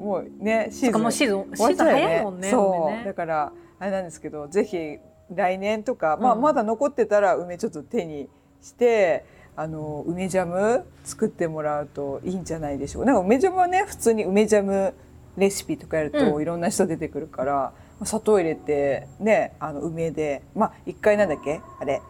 [0.00, 1.02] もうねシーズン。
[1.02, 2.50] もシーズン、シーズン早いもんね。
[2.50, 4.98] そう、ね、だからあれなんですけど、ぜひ
[5.30, 8.28] 来年とか、まあまだ残ってたら梅ちょっと手に
[8.60, 9.24] して。
[9.56, 14.94] あの梅ジャム作ってもらうといいんじゃないでしょうなんか梅ジャムはね普通に梅ジャム
[15.36, 17.72] レシピとかやるといろんな人出てくるから、
[18.04, 21.60] 砂糖入れてねあの梅でまあ一回なんだっけ？
[21.80, 22.00] あれ、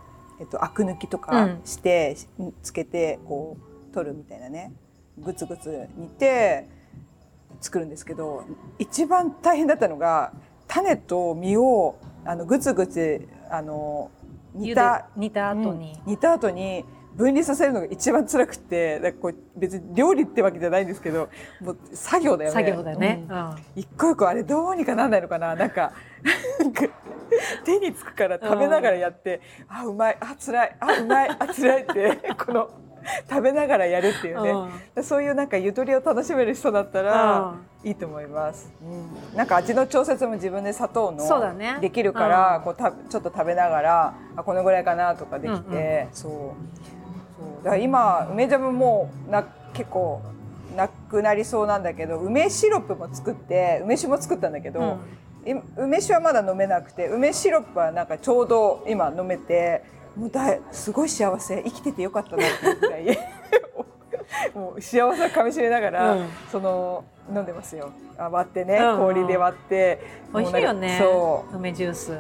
[0.41, 3.57] えっと、アク抜きとかして、うん、つけてこ
[3.91, 4.73] う取るみたいなね。
[5.19, 6.67] グツグツ煮て
[7.61, 8.45] 作るんですけど
[8.79, 10.33] 一番大変だったのが
[10.67, 14.11] 種と実をあのグツグツあの
[14.55, 21.29] 煮た煮た後に、うん、煮た後に分離させるのが一番辛くてだこう別に料理ってわけじゃないんですけど
[21.61, 22.55] もう作業だよね。
[22.55, 25.55] 作業だよね、うん、一個一個あれどうにかなんないのかな？
[25.55, 25.93] なんか
[27.65, 32.71] 手につくから食べながらやって、うん、あうまいあ辛いあうまいあ辛いって この
[33.29, 34.51] 食べながらやるっていうね、
[34.97, 47.00] うん、そういうなんかゆとりを楽しめる人だったらいいと思います、うん、なんか味の調節も自分で砂糖のできるから、こうたちょっと食べながらあこのぐらいかなとかできて、うんうん、そう
[47.63, 50.23] だから今梅ジャムもな結構
[50.77, 54.99] なくなりそうなんだけど梅シロップも作って梅酒も作ったんだけど、
[55.47, 59.83] うん、梅酒はまだ飲めなくて梅シロップはなんかちょうど今飲めて
[60.17, 61.63] もうだすごい幸せ。
[61.63, 63.19] 生きててよかったなっていうぐらい。
[64.55, 67.93] もう幸せをかみしめながら、うん、その飲んでますよ。
[68.19, 70.21] 割ってね、うんうん、氷で割って。
[70.35, 70.99] 美味しいよね。
[71.01, 71.57] そう。
[71.57, 72.13] 梅ジュース、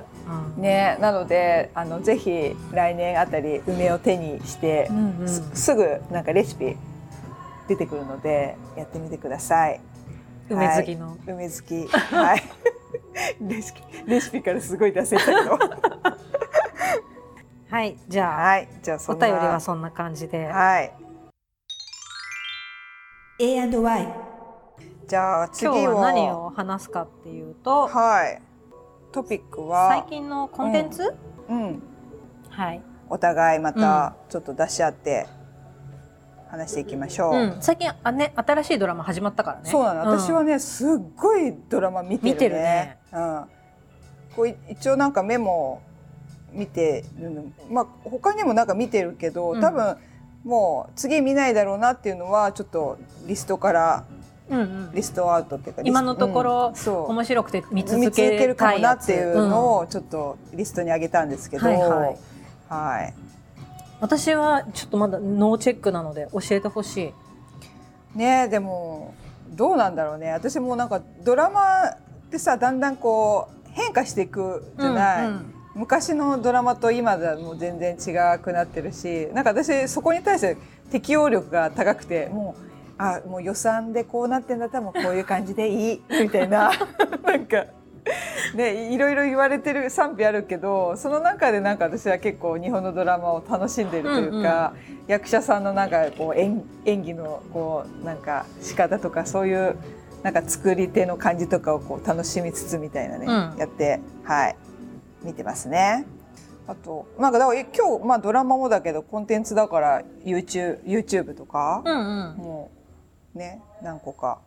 [0.56, 6.76] うん、ねなのであのぜひ来年あたり梅を手にして、うんうん、すぐなんかレシピ
[7.68, 9.80] 出てくるのでやってみてください。
[10.48, 11.86] 梅好きの、はい、梅好き。
[11.88, 12.42] はい。
[13.40, 15.58] レシピレシピからすごい出せたけど
[17.70, 20.46] はいじゃあ、はい、じゃあお便りはそんな感じで。
[20.46, 20.92] はい。
[23.38, 24.29] A&Y
[25.10, 25.76] じゃあ次は。
[25.76, 28.40] 今日は何を話すかっていうとはい。
[29.10, 29.88] トピックは。
[29.88, 31.12] 最近のコンテンツ、
[31.48, 31.82] うん、うん、
[32.48, 32.80] はい。
[33.08, 35.26] お互いまたちょっと出し合って、
[36.46, 39.68] 話していきましょう、うん、最近あね新しいドラマ始まったからね。
[39.68, 42.32] そうなの、私はねすっごいドラマ見てるね。
[42.32, 43.44] 見てるね、うん、
[44.36, 45.82] こう一応なんかメモ
[46.52, 49.96] 見てるまあ他にもなんか見てるけど多分、
[50.44, 52.96] もう次見ないだろうなっていうのはちょっと
[53.26, 54.04] リストから
[54.94, 62.18] リストアウトっていうか、今のところ、うん、面白くて見続けるかもなっていうのをちょっとリストに上げたんですけど、はい、はい。
[62.68, 63.14] はい、
[64.00, 67.12] 私はちょっとまだノーチェックなので教えてほし
[68.14, 68.18] い。
[68.18, 69.14] ねでも
[69.50, 70.30] どうなんだろうね。
[70.30, 71.96] 私もなんかドラマっ
[72.30, 75.26] てさだんだんこう変化していくじゃない。
[75.26, 75.54] うんうん。
[75.74, 80.56] 昔のドラマと今ではもう全然違くなってるしなんか私そこに対して
[80.90, 82.69] 適応力が高くてもう
[83.00, 86.70] あもう予算でこうなってんだったらもうこういう感じでいい みたいな。
[87.24, 87.66] なんか
[88.54, 99.76] ねいろいろ言われてる賛否あるけどその中でなんか私は結構日本のドラマを楽しんでるというか、うんうん、役者さんのなんかこう演演技のこうなんか仕方とかそういう
[100.22, 104.56] なんか作り手の感じとかをこう楽しみつつみたいなね、うん、やってはい。
[105.22, 106.06] 見てますね。
[106.66, 112.79] あとなんかだから今日まあドラマもだけどコンテンツだから YouTube, YouTube とか、うんうん、もう
[113.34, 114.38] ね何個か。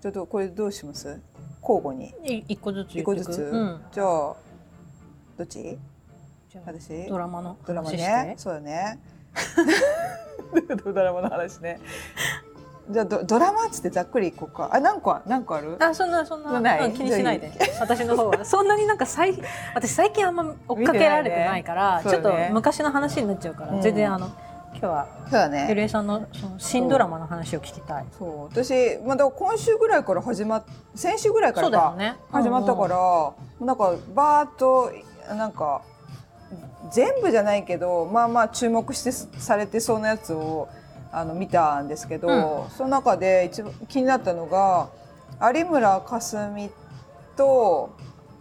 [0.00, 1.20] ちょっとこれどうします？
[1.60, 2.14] 交互に。
[2.48, 4.36] 一個ずつ一個ずつ、うん、じゃあど
[5.42, 5.78] っち？
[6.64, 7.06] 私？
[7.08, 8.34] ドラマのドラマね。
[8.38, 8.98] そうだね。
[10.84, 11.80] ドラマの話ね。
[12.90, 14.70] じゃあドドラマっつってざっくりいこうか。
[14.72, 15.76] あ何個何個ある？
[15.80, 16.60] あそんなそんな。
[16.60, 17.52] ない、うん、気にしないで。
[17.80, 18.44] 私の方は。
[18.46, 19.34] そんなになんか最
[19.74, 24.30] 私最近あんま追っかけられてないから、ね、ちょっと昔の話になっちゃうから、うん、全然あの
[24.80, 28.06] 今日は今日はねゆりえさんのその新ドラマの話を聞きたい。
[28.16, 28.44] そう。
[28.44, 30.64] 私まだ今週ぐらいから始まっ
[30.94, 34.92] 先週ぐらいからか、ね、始まったから、うんうん、なんかバーッと
[35.34, 35.82] なんか
[36.92, 40.68] 全部じゃないけどまあまあ注目してされてそうなやつを
[41.10, 44.90] あの見たんですけど、うん、その中で一番気になったのが
[45.52, 46.70] 有村架純
[47.36, 47.96] と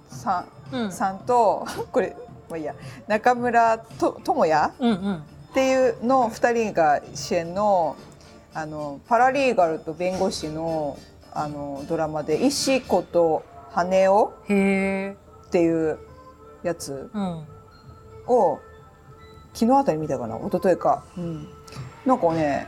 [0.08, 2.16] さん,、うん、さんと これ
[2.48, 2.76] まあいいや。
[3.08, 7.96] 中村と智也、うんうん、っていうの2人が主演の
[8.54, 10.98] あのパラリーガルと弁護士の
[11.32, 16.00] あのドラマで「石子と羽男」っていう
[16.64, 17.12] やつ
[18.26, 18.60] を、うん、
[19.54, 20.38] 昨日あたり見たかな？
[20.38, 21.04] 一昨日か。
[21.18, 21.48] うん。
[22.06, 22.68] なんかね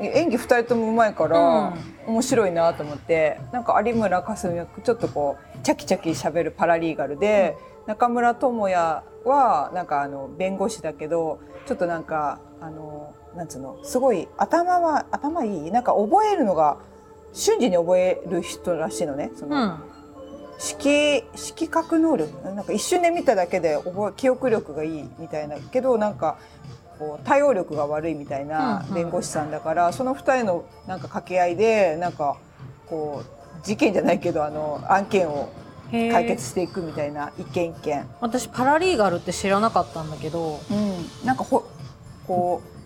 [0.00, 1.72] 演技2人ともうまいから、
[2.06, 16.78] 面白いなと思ってなんか有村架純はちょっとこうチャキチャキしゃべるパラリーガルで、うん、中村智也はなんかあの弁護士だけどちょっとなんかあのなんつうのすごい頭は頭いいなんか覚えるのが
[17.34, 19.30] 瞬時に覚える人らしいのね。
[19.36, 19.78] その、うん。
[20.58, 22.42] 色色覚能力。
[22.42, 25.56] なんか一瞬で見ただけで覚え記憶力がいいみたいな。
[25.58, 26.38] けどなんか
[26.98, 32.38] こう対応力が悪いみたいな弁護士さんだから、うんうん、その2人のなんか掛け合いでなんか
[32.86, 35.50] こう事件じゃないけどあの案件を
[35.90, 41.64] 解決していくみたいな一件一件私パラリーガルって知らなかったんだけど、うん、なんかほ
[42.26, 42.78] こう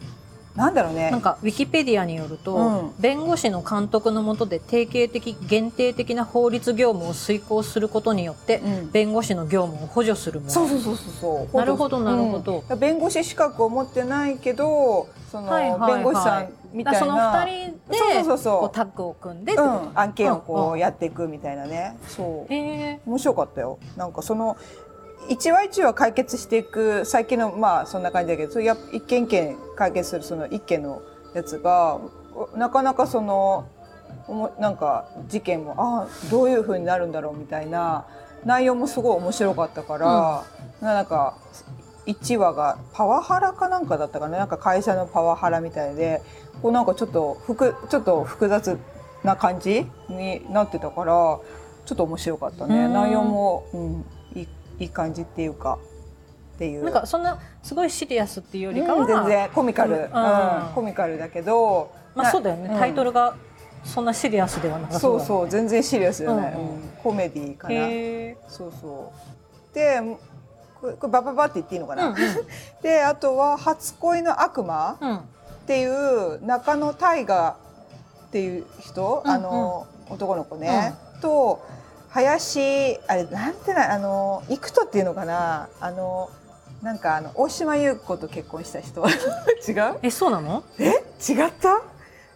[0.57, 1.11] なんだろうね。
[1.11, 10.53] なんかウィキペディアによると、うん、弁護士の監督のもとで定型的限定的な法律業務を遂行することによって、うん、弁護士の業務を補助するもの。
[10.53, 11.57] そうそうそうそう。
[11.57, 16.99] なるほどなるほど、うん、弁護士資格を持ってないけどその、はいはいはい、弁護士さんみたいな。
[17.01, 19.55] その二人でそうそうそうタッグを組んで、
[19.95, 22.53] 案件をこうやっていくみたいなね、そう。
[22.53, 23.79] 面白かったよ。
[23.97, 24.57] なんかその
[25.29, 31.03] 一話一話解決していく最近のまあそんな感じだけどそれや一件一件解決するその一件の
[31.35, 32.01] やつが
[32.57, 33.67] なかなかその
[34.59, 38.07] なんか事件もああどういうふうになるんだろうみたいな
[38.45, 40.45] 内容もすごい面白かったから、
[40.81, 41.37] うん、なんか
[42.07, 44.39] 1話がパワハラかなんかだったかな？
[44.39, 46.21] なんか会社のパワハラみたいで
[46.61, 48.79] こうなんかちょっと複ちょっと複雑
[49.23, 51.13] な感じになってたから
[51.85, 52.89] ちょっと面白かったね。
[52.89, 54.49] 内容も、うん、い
[54.81, 55.79] いい感じっていうか
[56.59, 56.85] ていう。
[56.85, 60.75] なんかそんなすごいシリアスっていうよりかは、全然コミカル、うん。
[60.75, 63.37] コミカルだけどまあそうだよね、タイトルが
[63.85, 67.75] そんなシリアスではなさそう、そうそう全然シリアスじゃない、うんコメディかな。
[68.49, 69.13] そうそ
[69.73, 69.75] う。
[69.75, 70.01] で
[70.83, 72.17] これバババって言っていいのかな、うんうん、
[72.83, 74.99] であとは「初恋の悪魔」
[75.63, 77.57] っていう中野大河
[78.27, 81.63] っていう人、うんうん、あの男の子ね、うん、と
[82.11, 85.69] 林あれなんてなあの幾人っていうのかな？
[85.81, 86.29] あの
[86.83, 89.03] なんかあの大島優子と結婚した人。
[89.67, 89.99] 違う？
[90.03, 90.65] えそうなの？
[90.79, 90.91] え？
[91.27, 91.81] 違った？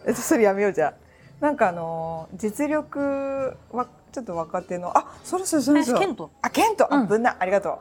[0.06, 0.94] えそれやめようじゃ
[1.40, 7.78] なんかあの実力はちょっと若手のあそれそれそれそれ林健あ健人、うん、あぶんなありがとう。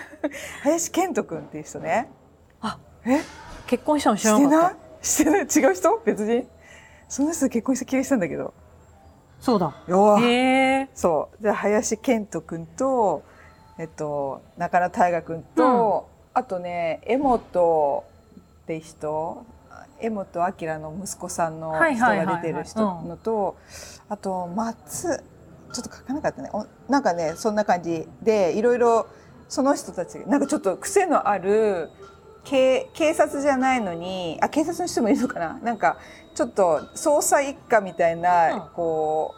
[0.64, 2.08] 林健人君っていう人ね。
[2.62, 3.20] あえ？
[3.66, 5.06] 結婚したの知らなかった。
[5.06, 5.40] してない？
[5.42, 6.02] 違う人？
[6.02, 6.48] 別人？
[7.10, 8.54] その人結婚して気がしたんだけど。
[9.38, 9.74] そうだ。
[10.18, 10.88] へえ。
[10.94, 11.42] そう。
[11.42, 13.22] で林健人君と
[13.76, 18.04] えっと中野大河君と、うん、あとね江本
[18.62, 19.44] って人
[20.00, 23.56] 江本明の息子さんの人が出てる人のと、
[24.08, 25.22] あと松
[25.76, 26.50] ちょっと書かなかったね。
[26.88, 28.08] なんかねそんな感じ。
[28.22, 29.06] でいろいろ
[29.48, 31.90] その人たちなんかちょっと癖のある
[32.44, 35.58] 警警察じゃないのにあ警察の人もいるのかな。
[35.62, 35.98] なんか
[36.34, 39.34] ちょっと捜査一課みたいな、うん、こ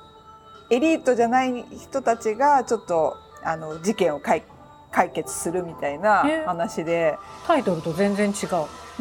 [0.71, 4.43] うエリートじゃない人たちがちょっとあの事件を解
[4.91, 7.19] 解決するみたいな話で。
[7.47, 8.47] タイトルと全然違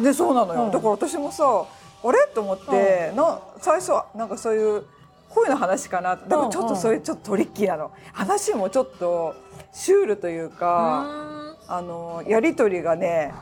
[0.00, 0.02] う。
[0.02, 2.18] でそうなのよ、うん、だから私もさあれ？
[2.34, 4.84] と思って、うん、な最初なんかそういう
[5.38, 6.16] 恋の話かな。
[6.16, 7.92] だからちょっとそれちょっとトリッキーなの。
[8.12, 9.34] 話もちょっと
[9.72, 13.32] シュールというかあのやり取りがね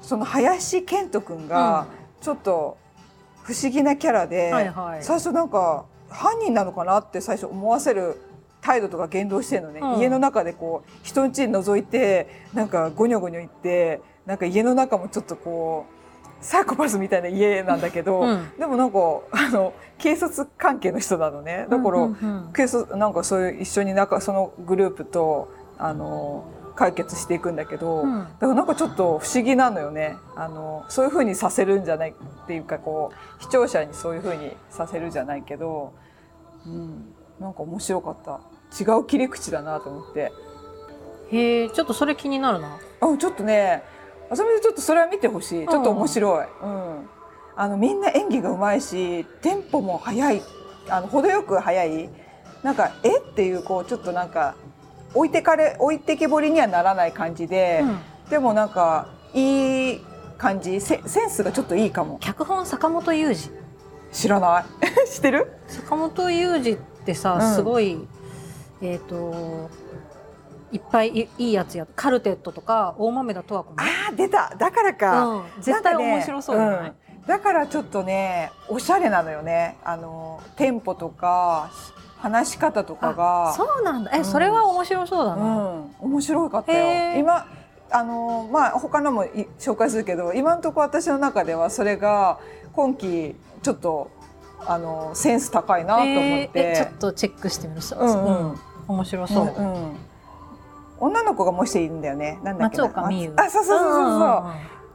[0.00, 1.86] その林遣都君が
[2.20, 2.78] ちょっと
[3.42, 4.52] 不思議なキャラで、
[5.00, 8.20] 最初なんか犯人なのかなって最初思わせる
[8.60, 16.01] 態度とか言動してるのね、うん、家の中でこう人ん家に覗いてなんかゴニョゴニョ言ってなんか家の中もちょっとこう
[16.42, 18.98] サイコパスみたいな家なんだけど、うん、でもなんか
[19.30, 21.66] あの警察関係の人なのね。
[21.70, 22.08] だから、
[22.52, 30.16] 警察なんかそういう一緒になんかそのグループとあの解決していくんだけど、うん、だからなんかちょっと不思議なのよね。
[30.34, 35.92] あのそういうふうにさせるんじゃないっていうかこう視聴者にそういうふうにさせるじゃないけど、
[36.66, 38.40] うん、なんか面白かった。
[38.80, 40.32] 違う切り口だなと思って。
[41.30, 42.78] へえちょっとそれ気になるな。
[43.00, 43.82] あちょっとね
[44.32, 45.68] あさみちょっとそれは見てほしい。
[45.68, 47.08] ちょっと面白い、うん、
[47.54, 50.42] あのみんな演技がうまいしテンポも速い。
[50.88, 52.08] あの程よく速い。
[52.62, 54.54] なんかえっていうこうちょっとなんか
[55.12, 60.00] 置いてかれ置いてけぼりにはならない感じで、うん、でもなんかいい
[60.38, 60.80] 感じ。
[60.80, 62.16] セセンスがちょっといいかも。
[62.18, 63.50] 脚本坂本雄二。
[64.12, 64.64] 知らない。
[65.12, 65.52] 知ってる？
[65.68, 68.08] 坂本雄二ってさ、うん、すごい
[68.80, 69.68] えっ、ー、と
[70.72, 74.54] いっぱいいいやつやカルテットとか大豆田十和子ああ出た。
[74.58, 79.76] だからか、うん、絶対面白そうじゃない、ねうん、だからちょっとねおしゃれなのよね。
[79.84, 81.70] あのテンポとか
[82.16, 83.52] 話し方とかが。
[83.54, 84.12] そうなんだ。
[84.14, 87.18] え、うん、それは面白そうだな、うん、面白かったよ。
[87.18, 87.46] 今
[87.90, 89.26] あのまあ他のも
[89.58, 92.38] 紹介するけど今のところ私の中ではそれが
[92.72, 94.10] 今期ちょっと
[94.64, 97.82] あのセンス高いなと思って、ちょっとチェックしてみる。
[97.82, 98.04] そう、う。
[98.06, 98.52] ん。
[98.52, 99.96] うん、面白そう、うん
[101.02, 102.38] 女の子がもう一人いるんだよね。
[102.44, 103.34] なんだっけ松岡美優。
[103.36, 104.18] あ、そうそうそう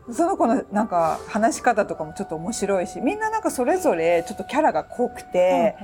[0.07, 0.13] そう。
[0.13, 5.75] その子のなんか話し方とかもちょっと面白いし、みんななんかそれぞれちょっとキャラが濃くて、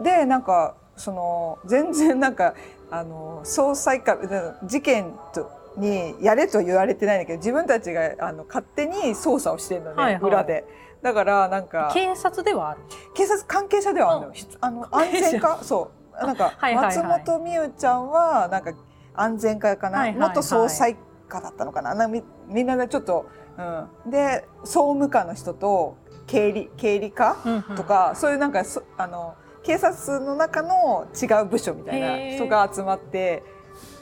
[0.00, 2.54] でなんかその全然なんか
[2.92, 4.16] あの捜査一課
[4.64, 10.64] 事件とにやれと言われてないんだけど、自分たちがあの勝手に捜査をしてるのね、はいはい、裏で。
[11.02, 12.80] だからなんか警察ではある。
[13.14, 14.44] 警察関係者ではあるのよ。
[14.60, 15.58] あの安全か？
[15.62, 15.90] そ
[16.22, 16.24] う。
[16.24, 18.72] なんか松本美優ちゃんはなんか
[19.16, 20.96] 安全課かな、はいはいはい、元捜査一
[21.28, 21.94] 課だったのかな？
[21.94, 23.28] なみみんなでちょっと、
[24.04, 27.36] うん、で総務課の人と経理経理課
[27.76, 28.10] とか、うん。
[28.10, 28.62] うん、そういうなんか
[28.98, 33.42] あの警察の中の違う部署みたいな人が集まって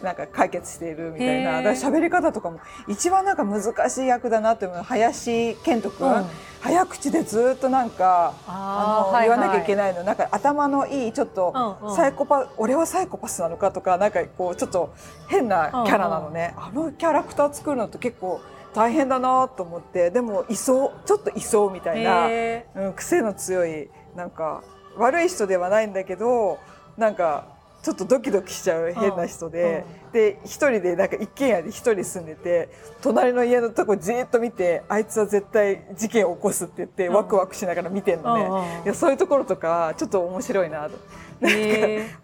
[0.03, 6.27] なんか解決しているみたいなだ喋り方とかも一番なんか難しい役だなって思う林健人君、うん、
[6.61, 10.03] 早口でずっとなんかあの、言わなきゃいけないの。
[10.03, 11.53] なんか頭のいいちょっと
[11.97, 14.95] サイコパ、うんうん、俺はサイコパスなのかとかなんかこうちょっと
[15.29, 18.41] 変なキャラなのね、うんうん、あのキャラクター作るのって結構
[18.75, 20.11] 大変だなと思って。
[20.11, 22.27] でもいそうちょっといそうみたいな、
[22.75, 24.63] うん、癖の強いなんか
[24.97, 26.59] 悪い人ではないんだけど
[26.97, 27.53] なんか
[27.85, 32.70] ちょっとドキドキしちゃう変な人で、で一人でなんか一軒家で一人住んでて
[33.03, 40.97] 隣の家のとこじっと見てあいつは絶対事件を起こすって言ってワクワクしながら見てんのね、いやそういうところとかちょっと面白いなと。
[41.41, 41.59] なんか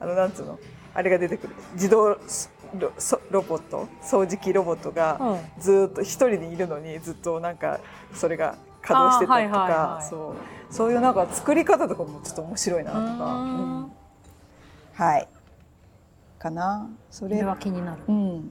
[0.00, 0.58] あのなんつうの？
[0.94, 1.54] あれが出てくる。
[1.74, 2.18] 自動ロ
[3.30, 7.80] ロボット掃除機ロボットがずっと一人でいるのにずっとなんか
[8.14, 10.34] それが稼働してたりとか、はいはいはい、そ
[10.70, 10.74] う。
[10.74, 13.92] そういうなんか作り方とかもちょっと面白いなとか、うん、
[14.94, 15.28] はい
[16.41, 16.91] かな。
[17.11, 17.45] それ。
[17.45, 18.51] は気になる、うん、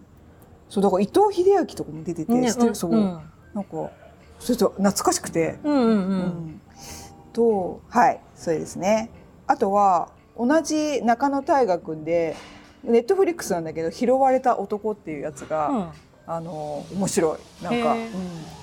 [0.69, 3.19] そうだから伊藤英明とかも出てて、ね、知ってるそう、うん、
[3.53, 3.89] なんか
[4.39, 6.61] それと懐かしくて、うんうんうん、
[7.33, 9.09] とはいそうですね。
[9.47, 12.35] あとは同じ中野大河君で
[12.83, 15.89] ネットフリックスなんだけど「拾われた男」っていうやつが、うん、
[16.27, 17.63] あの面白い。
[17.63, 18.09] なんか、うん、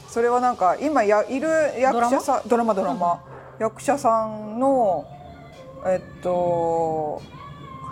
[0.08, 1.48] それはなんか今やいる
[1.78, 3.24] 役者さんドラマドラマ、
[3.58, 5.04] うん、役者さんの
[5.84, 7.20] えっと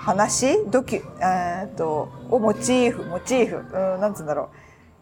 [0.05, 0.71] 話？
[0.71, 4.51] ドキュえっとをモチーフモチーフ、うん、なんつうんだろ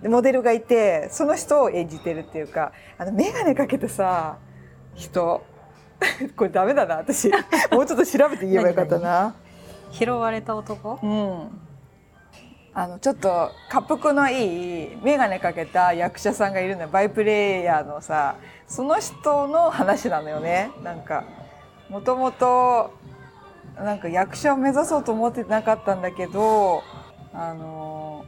[0.02, 0.08] う。
[0.08, 4.38] モデルがいてその人を演じてるっていうかあの眼鏡かけてさ
[4.94, 5.44] 人。
[6.36, 7.30] これダメだな私。
[7.70, 9.34] もうちょっと調べて言えばよかったな。
[9.90, 10.98] 拾われた男？
[11.02, 11.60] うん。
[12.74, 16.88] あのちょっと滑覆のいい眼鏡かけた役者さんがいるのよ。
[16.88, 18.36] バイプレイヤーのさ
[18.66, 20.70] その人の話なのよね。
[20.82, 21.24] なんか
[21.90, 22.92] もともと
[23.76, 26.82] なんか役者を目指そうと思ってなかったんだけど
[27.32, 28.24] あの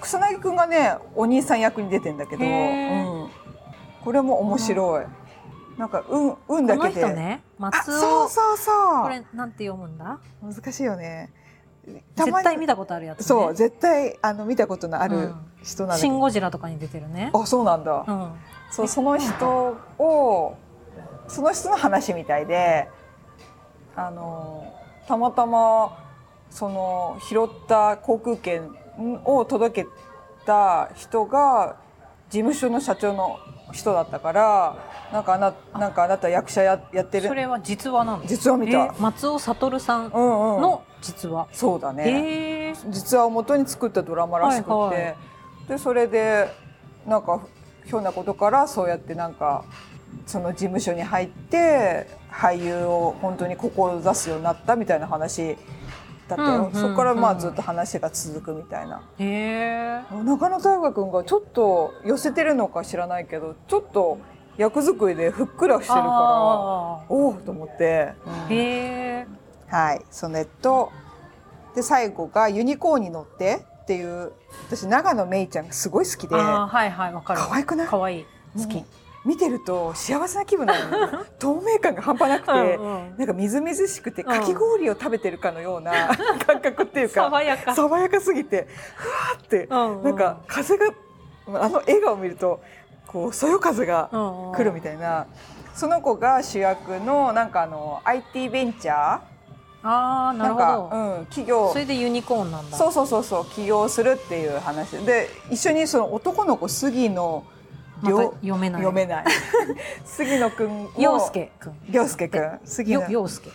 [0.00, 3.30] 草薙くんがねお兄さん役に出てんだけど、うん、
[4.04, 5.06] これも面白い。
[5.78, 6.94] なんか運運だけで。
[6.94, 7.94] この人ね、松尾。
[7.94, 9.02] そうそうそう。
[9.02, 10.18] これなんて読むんだ？
[10.42, 11.32] 難しいよね。
[12.14, 18.32] 絶対見たことあるやつ、ね、そう絶対あの見たことのある人なんだ、うん、シン・ゴジラとかに出てるねあそうなんだ、うん、
[18.70, 20.56] そうその人を
[21.26, 22.88] その人の話みたいで
[24.06, 24.72] あの
[25.06, 25.98] たまたま
[26.48, 28.70] その拾った航空券
[29.24, 29.88] を届け
[30.46, 31.76] た人が
[32.30, 33.38] 事務所の社長の
[33.72, 34.76] 人だったから
[35.12, 37.28] なんかあななんかあなた役者ややってる。
[37.28, 41.48] それは実話なの実話見た、松尾悟さんの実話、うん。
[41.48, 42.74] うん、そうだね。
[42.88, 45.16] 実話を元に作ったドラマらしくて、はいはい、
[45.68, 46.48] でそれで
[47.06, 47.40] なんか
[47.84, 49.64] ひょんなことからそうやってなんか
[50.30, 55.56] その事務所に入って俳優を本当に志すようになったみたいな話
[56.28, 59.02] だったよ、うんうん、そこからまあずっと話が続くみたいな。
[59.18, 64.18] へ中野大河君がちょっと寄せてるのか知らないけどちょっと
[64.56, 66.04] 役作りでふっくらしてるから
[67.08, 68.12] おおと思って。
[68.48, 69.26] うん、へ
[69.66, 70.02] はい。
[70.12, 70.92] ソネット。
[71.74, 74.32] で最後が「ユニコーンに乗って」っていう
[74.68, 76.36] 私長野めいちゃんがすごい好きで。
[76.36, 77.40] はいはいわかる。
[77.40, 77.86] 可愛くない？
[77.88, 78.26] 可愛い。
[78.56, 78.84] 好き、
[79.24, 81.24] 見てると幸せな気分なの。
[81.38, 85.92] 透明感が半端なくてうん、なんかみずみずしくてかき氷を食べてるかのような
[86.46, 87.74] 感覚っていうか爽やか。
[87.74, 88.66] 爽やかすぎて
[88.96, 90.86] ふわって、うんうん、なんか風が
[91.48, 92.62] あの笑顔を見ると
[93.06, 94.08] こうそよ風が
[94.54, 95.26] 来るみたいな、
[95.74, 99.20] その子が主役のなんかあの IT ベンチャー？
[99.82, 101.70] あなるほど、うん、企業。
[101.72, 102.76] それでユニコーンなんだ。
[102.76, 104.90] そうそうそうそう起業するっていう話。
[105.04, 107.59] で一緒にその男の子杉野ま、
[108.02, 108.82] 読めない。
[108.82, 109.24] 読めない。
[110.04, 111.76] 杉野くん陽介くん。
[111.90, 112.60] 陽介くん？
[112.64, 113.10] 杉野。
[113.10, 113.50] 陽介。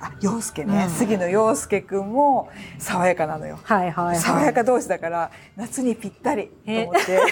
[0.00, 2.48] あ陽介ね、うん、杉野陽介くんも
[2.78, 7.20] 爽やかなのよ、はいはい、はい、爽やか同士だから夏にぴったりと思って。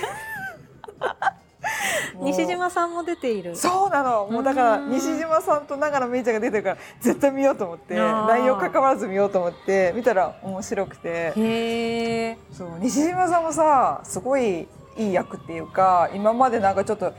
[2.22, 3.54] 西島さんも出ている。
[3.56, 4.26] そうなの。
[4.26, 12.36] もうだから西島さんと永野芽郁ちゃんが出てるから絶対見ようと思って内容関わらず見ようと思って見たら面白くて。
[12.52, 14.66] そう西島さんもさすごい
[14.96, 17.12] いい役っていうか今までなんかちょっと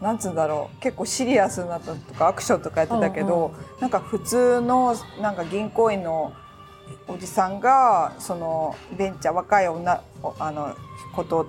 [0.00, 6.32] なんつうんだろう結構シリアスなとかアクションとかやってたけど、うんうん、なんか普通のなんか銀行員の
[7.06, 10.02] おじさんがそのベンチャー若い女
[10.38, 10.74] あの
[11.14, 11.46] こと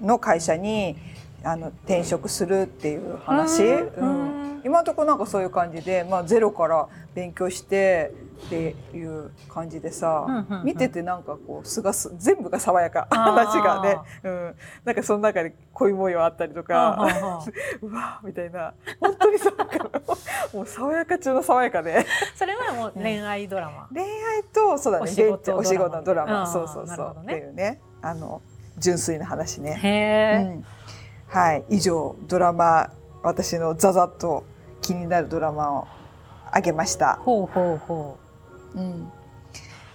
[0.00, 0.96] の会社に
[1.42, 8.12] あの転職するっていう話、うん、うん、今のところなんかそういう感じで、まあ、ゼロから勉強して
[8.46, 13.06] っていう感じでさ、うんうんうん、見ててなんかこうすがす全部が爽やか。
[13.10, 16.98] 話がね、うん、なんかその中で恋模様あったりとか。
[17.82, 18.74] うわみたいな。
[19.00, 19.90] 本当に爽やか
[20.52, 22.06] もう爽やか中の爽やかで。
[22.34, 26.46] それはもう恋愛ドラマ、うん、恋愛とそうだねお仕事お仕事のドラマ。
[26.46, 27.80] そうそうそう、ね、っていうね。
[28.02, 28.40] あの
[28.78, 29.78] 純粋な話ね。
[29.82, 30.64] へうん、
[31.28, 31.64] はい。
[31.68, 32.90] 以上ドラマ
[33.22, 34.44] 私のざざっと
[34.80, 35.86] 気になるドラマを
[36.50, 37.16] あげました。
[37.16, 38.19] ほうほうほう
[38.74, 39.12] うん、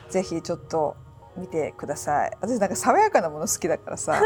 [0.09, 0.95] ぜひちょっと
[1.37, 2.31] 見てください。
[2.41, 4.21] 私なんか爽やかなもの好きだからさ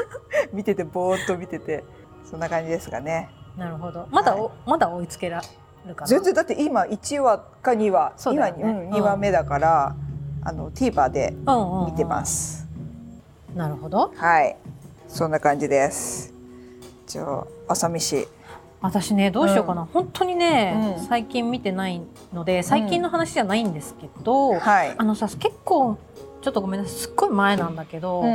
[0.52, 1.84] 見ててぼーっと見てて
[2.24, 3.30] そんな感じですがね。
[3.56, 4.06] なるほど。
[4.10, 5.42] まだ、はい、まだ追いつけら
[5.86, 9.96] るか全然だって今1話か2話そうだ、ね、今、うん、2話目だから、
[10.42, 11.34] うん、あの TVer で
[11.86, 12.66] 見てます、
[13.48, 13.52] うん。
[13.52, 14.12] うん、なるほど。
[14.14, 14.56] はい。
[15.08, 16.32] そんな感じです。
[17.06, 18.26] じゃあ朝飯
[18.84, 22.02] 私ねどうしようかな、うん、本当にね、うん、最近見てない
[22.34, 24.58] ので最近の話じゃないんですけど、うん。
[24.58, 25.98] はい、あのさ結構
[26.42, 28.28] ちょっとごめんなさいすっごい前なんだけど、うん。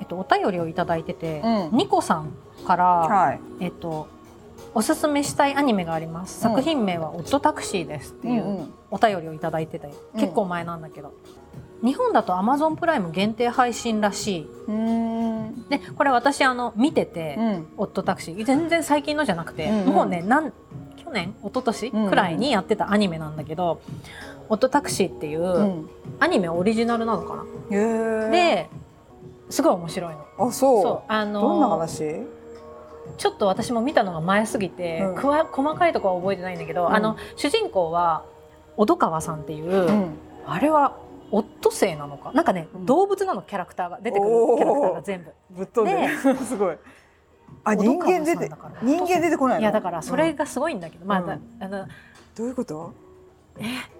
[0.00, 1.76] えっと、お便りをいただいてて、うん。
[1.76, 2.32] ニコさん
[2.66, 3.40] から、はい。
[3.60, 4.08] えっと、
[4.74, 6.48] おすすめしたいアニメがあります。
[6.48, 8.74] うん作品名はオットタクシーですっていううん。
[8.90, 10.20] お便りをいただいてて、うん。
[10.20, 11.12] 結構前なんだけど、
[11.82, 14.48] 日本だと Amazon プライム限定配信らしい。
[14.68, 17.66] うんで、これ私あの見てて、うん。
[17.76, 18.44] オットタクシー。
[18.44, 19.86] 全然最近のじゃなくて、うんうん。
[19.88, 20.52] もうねなん
[20.96, 23.80] 去年一昨年くらいにやってたアニメなんだけど、
[24.48, 25.90] オットタクシーっていううん。
[26.20, 28.30] アニメオリジナルなのかな。
[28.30, 28.70] で
[29.50, 30.48] すごい面白いの。
[30.48, 30.82] あそう。
[30.82, 32.22] そうあのどんな話？
[33.18, 35.14] ちょっと私も見たのが前すぎて、うん。
[35.16, 36.94] くわ細かいところは覚えてないんだけど、うん。
[36.94, 38.24] あの主人公は
[38.76, 40.14] 小戸川さんっていう、うん。
[40.46, 40.96] あれは
[41.32, 42.30] オットセイなのか？
[42.32, 42.86] なんかね、うん。
[42.86, 45.32] 動物なのキャラクターが出てくるキャラクターが全部。
[45.50, 46.18] ぶっ飛んでる。
[46.44, 46.76] すごい。
[47.64, 48.50] あ人間出て
[48.82, 49.60] 人間出てこないの？
[49.60, 51.86] いやだからそれうんがすごいんだけど、まああの
[52.36, 52.92] どういうこと？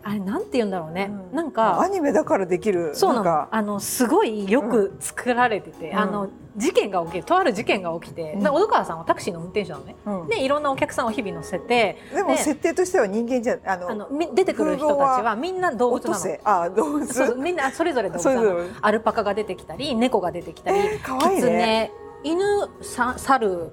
[0.03, 1.36] あれなんて言うんだろうね、うん。
[1.36, 2.94] なんかアニメだからできる。
[2.94, 3.20] そうなの。
[3.20, 3.48] んか。
[3.53, 5.98] あのすごいよく作られてて、うん。
[5.98, 8.42] あの事件が起きるとある事件が起きて、うん。
[8.42, 9.96] で小戸川さんはタクシーの運転手なのね。
[10.07, 10.28] うん。
[10.28, 16.38] でいろんなお客さんを日々乗せてでもで設定としては人間じゃあのあのみ出てくる人たちはみんな動物なの。
[16.44, 17.07] あ動物。
[17.07, 18.64] そうみんなそれぞれ動物なの。
[18.80, 21.50] アルパカが出てきたり猫が出てきたり、えー、かわいいね。
[21.50, 21.92] ネ
[22.24, 22.42] 犬
[22.80, 23.72] さ猿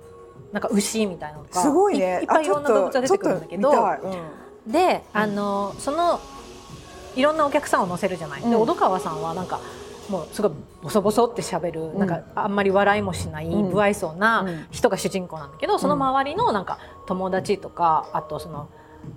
[0.51, 2.21] なんか牛みたいなのとかすごいね。
[2.21, 3.71] いっぱいいろんな動物が出てくるんだけど
[4.69, 6.19] であのその
[7.15, 8.41] いろんなお客さんを乗せるじゃない。
[8.41, 8.61] でうん。
[8.61, 9.59] 小戸川さんはなんか
[10.09, 10.51] もうすごい
[10.83, 11.99] ボソボソって喋る、うん。
[11.99, 13.71] なんかあんまり笑いもしない、うん。
[13.71, 14.65] 不愛想なうん。
[14.71, 18.69] 人が主人公なんだけど、その周りのなんか友達とかあとその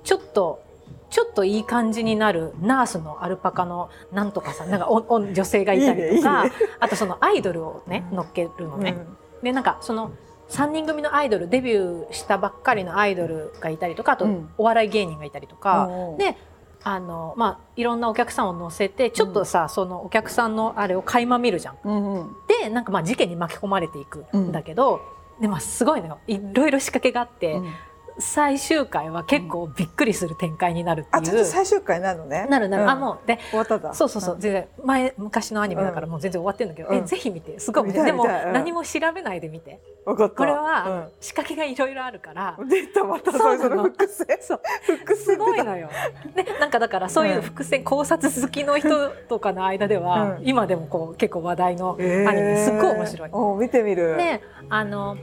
[0.05, 0.63] ちょっと
[1.11, 6.47] ちょっといい感じになるナースのアルパカのなんとかさんなんかおお女性がいたりとか
[6.81, 8.97] あとそのアイドルをね乗っけるのね。
[9.43, 10.13] でなんかその
[10.53, 14.51] 3人組のアイドルデビューしたばっかりのアイドルがいたりとかあとうん。
[14.59, 16.37] お笑い芸人がいたりとか、うんで
[16.85, 21.79] あの、まあ、いろんなお客さんを乗せてちょっとさ、そのお客さんのあれを垣間見るじゃん。
[21.85, 22.37] うんうん。
[22.61, 25.01] でなんかまあ事件に巻き込まれていくんだけど、
[25.41, 26.19] でまあ、すごいのよ。
[26.27, 27.73] いろいろ仕掛けがあって、うん
[28.19, 31.45] 最終回は結構びっくりする展開になるってあちょっいう。
[31.45, 32.47] と最終回なのね。
[32.49, 32.91] なるなる、うん。
[32.91, 34.41] あもうで終わったんだそうそうそう、ん。
[34.41, 36.97] 全然前昔のアニメだからもう全然終わってるんだけど、うん。
[36.97, 37.59] えぜひ見て。
[37.59, 39.81] すごいでも何も調べないで見て。
[40.05, 40.35] わかった。
[40.37, 42.57] これは、仕掛けがいろいろあるから。
[42.59, 43.85] うん出たまたそうの。
[43.85, 44.27] 伏線。
[44.41, 44.61] そう。
[44.99, 45.51] 伏す線出た。
[45.51, 45.89] ごいのよ。
[46.35, 50.43] でなんかだからそういう伏線、考察好きの人とかの間では、うん。
[50.45, 53.29] 今でもこう結構話題のアニえーメ、すっごい面白い。
[53.33, 54.17] お見てみる。
[54.17, 55.17] であの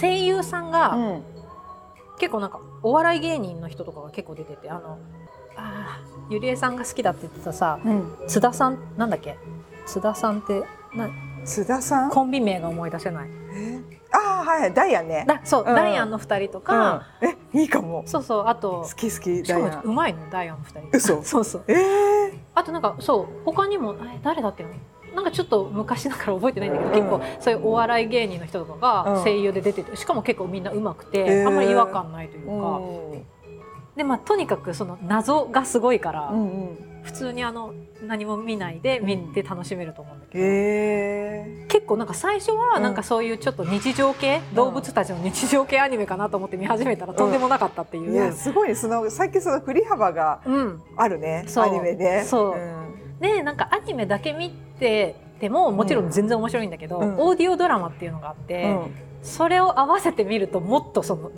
[0.00, 1.22] 声優さんが、うん
[2.20, 4.98] 結構なんかお笑い芸人の人とかが結構出ててあの
[5.56, 8.16] あーゆりえさんが好きだって言ってたさうん。
[8.28, 9.36] 津田さんなんだっけ？
[9.86, 10.62] 津田さんって
[10.94, 11.08] な
[11.44, 12.10] 津田さん？
[12.10, 13.30] コンビ名が思い出せない。
[13.54, 13.80] え？
[14.12, 15.24] ああはいダイヤね。
[15.26, 15.74] だそう、うん。
[15.74, 17.28] ダイアンの二人とか、うん。
[17.28, 18.02] えいいかも。
[18.06, 20.88] そうそうあと好き好きダイヤうまいのダイアンの二人。
[20.96, 21.22] 嘘。
[21.24, 21.64] そうそう。
[21.68, 22.38] えー。
[22.54, 24.68] あとなんかそう他にもえ誰だっけな
[25.14, 26.94] なんかちょっと昔だから覚えてないんだけど、うん。
[26.96, 29.14] 結構そういうお笑い芸人の人とかうん。
[29.14, 33.24] が声優で出ててしかも結構みんな上手くて、あんまり違和感ないというか、うん。
[33.96, 36.32] でまあとにかくその謎がすごいから、
[37.02, 37.74] 普通にあの
[38.06, 42.82] 何も見ないで見て楽しめると思うんだけど、え結構なんか最初はうん。
[42.82, 48.10] なんかそういうちょっと日常系、動物たちの日常系アニメかなと思って見始めたらとんでもなかったっていう。
[48.10, 51.64] ーいやすごいねその最近その振り幅がうん、あるねそう。
[51.64, 52.90] アニメでそうん
[53.20, 57.16] でなんかアニメだけ見ててももちろん全然面白いんだけど、うん。
[57.18, 58.76] オーディオドラマっていうのがあって、
[59.22, 61.30] それを合わせて見るともっとその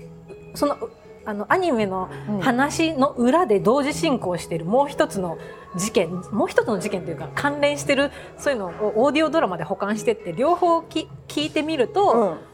[0.54, 0.76] その
[1.24, 2.40] あのアニメのうん。
[2.40, 5.38] 話の裏で同時進行しているもう一つの
[5.76, 12.51] 事件もう一つの事件というか関連してるそういうのをオーディオドラマで保管してって両方き聞いてみると、うん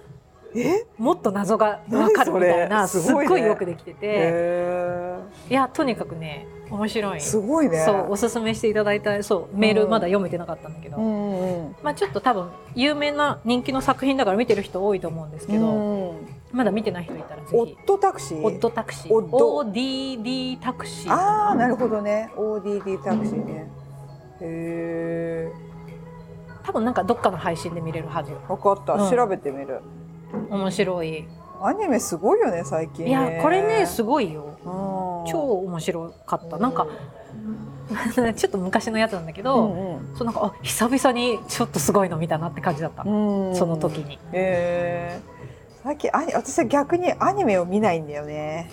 [0.55, 0.87] え？
[0.97, 5.19] もっと謎がわかるみたいなすっごいよくできてて、へ
[5.51, 7.19] いやとにかくね面白い。
[7.19, 7.85] ーすごいね。
[7.85, 16.17] そうおすすめしていただいたそうメールうんまだ読めてなかったんだけど、うんうんまあ、ちょっと多分有名な人気の作品だから見てる人多いと思うんですけど、うん。
[16.51, 17.57] まだ見てない人いたらぜひ。
[17.57, 18.43] オットタクシー？
[18.43, 19.13] オッドタクシー。
[19.13, 21.13] ODD タクシー。
[21.13, 22.31] ああなるほどね。
[22.37, 23.71] ODD タクシーね。
[24.41, 25.53] へえ
[26.65, 28.33] 多分なんかどっかの配信で見れるはず。
[28.47, 29.11] 分かった、うん。
[29.11, 29.81] 調べてみる
[30.51, 31.27] 面白い。
[31.61, 33.11] アニメすごいよね最近ね。
[33.11, 34.59] いやこれねすごいよ。
[34.65, 35.31] うん。
[35.31, 36.59] 超面白かった。
[36.59, 36.87] なんか
[38.37, 43.57] ちょっと昔のやつなんだけど、うんそうなんかあ久々にちょっとすごいの見たなって感じだった、うん。
[43.57, 44.15] その時に。
[44.15, 45.21] へえ
[45.83, 48.71] 最近アニ私は逆にアニメを見ないんだよね。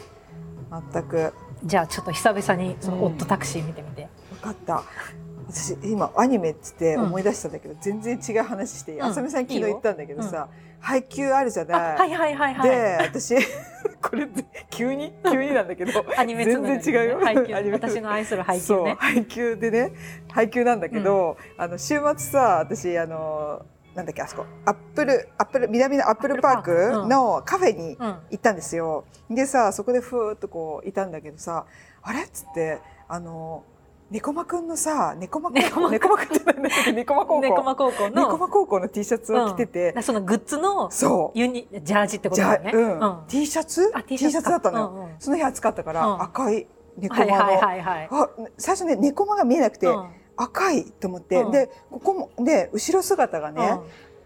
[0.92, 1.34] 全く。
[1.64, 3.04] じゃあちょっと久々にそのうん。
[3.06, 4.84] オッドタクシー見てみて、分かった
[5.48, 9.06] 私今アニメっつって思い出したんだけど、全然違う話していい、うん。
[9.06, 12.70] あさみさん昨日言ったんだけどさ配給あるじゃあない、はいはいはいはい。
[12.70, 13.42] で私こ
[14.10, 14.28] これ
[14.70, 17.20] 急に急になんだけどアニメ全然違うよ。
[17.20, 18.96] 配給私の愛する配給ね。
[19.00, 19.94] 配給でね
[20.32, 23.66] 配給なんだけど、うん、あの週末さ私あの
[23.96, 24.46] なんだっけあそこ。
[24.66, 29.06] アップルアップル南のアップルパークのカフェに行ったんですよ。
[29.30, 31.66] うん、でさそこでふーっとこういたんだけどさ
[32.04, 33.64] あれっつってあの
[34.12, 37.42] 猫間くんのさ、猫間高校、猫間くんってなんだ猫間高校。
[37.42, 38.10] 猫間高校の。
[38.10, 39.94] 猫間高校の T シャツを着てて。
[39.96, 41.40] うん、そのグッズの、そう。
[41.40, 42.72] ユニ、ジャージってことだよね。
[42.72, 43.00] うん。
[43.00, 44.90] うん、T シャツ ?T シャツだったのよ。
[44.90, 47.34] うんうん、その日暑かったから、赤い猫間の。
[47.34, 48.30] はいはいはい、あ、
[48.60, 49.88] 最初ね、猫間が見えなくて、
[50.38, 53.80] 赤いと思って、で、ここも、で、後ろ姿がね、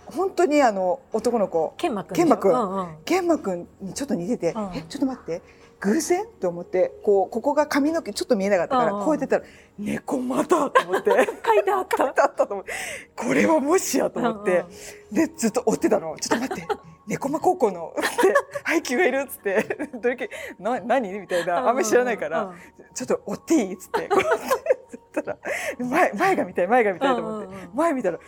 [0.08, 1.74] 本当にあの男の子。
[1.78, 2.16] ケンマくん。
[2.16, 2.98] ケンマくん。
[3.06, 5.42] ケンマくんにちょっと似てて、え、ちょっと待って。
[5.82, 6.26] 偶然？
[6.42, 9.46] と思ってこうここが髪の毛ちょっと見えなかったからこうやってたら
[9.80, 11.10] 「猫まだ」と思って。
[11.46, 11.98] 書いてあった。
[11.98, 12.72] 書いてあったと思って。
[13.16, 14.66] これはもしやと思って。
[15.12, 16.68] でずっと追ってたの「ちょっと待って。
[17.08, 21.70] 猫間高校の」って「配給がいる」っつって「どれけな何?」みたいな。
[21.70, 22.54] あんまり知らないから
[22.94, 24.10] 「ちょっと追っていい?」っつって。
[24.10, 25.38] こうやってたら
[25.80, 27.56] 前前が見たい前が見たいと思って。
[27.74, 28.20] 前見たら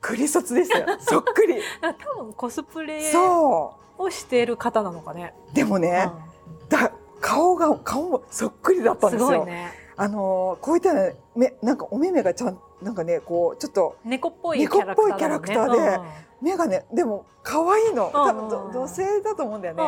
[0.00, 0.86] クリソツでしたよ。
[1.00, 1.60] そっくり。
[1.80, 3.74] 多分コスプレを
[4.10, 5.34] している方なのかね。
[5.52, 6.33] でもね、うん
[6.78, 9.44] だ顔が顔もそっくりだったんですよ。
[9.44, 14.94] ね、あのこういったら目なんかお目目がちゃんなんかねこうちょっと猫っぽいキャラ
[15.40, 16.04] クター、で、うん、
[16.42, 18.10] 目がねでも可愛いの。
[18.12, 19.82] 多分、女性だと思うんだよね、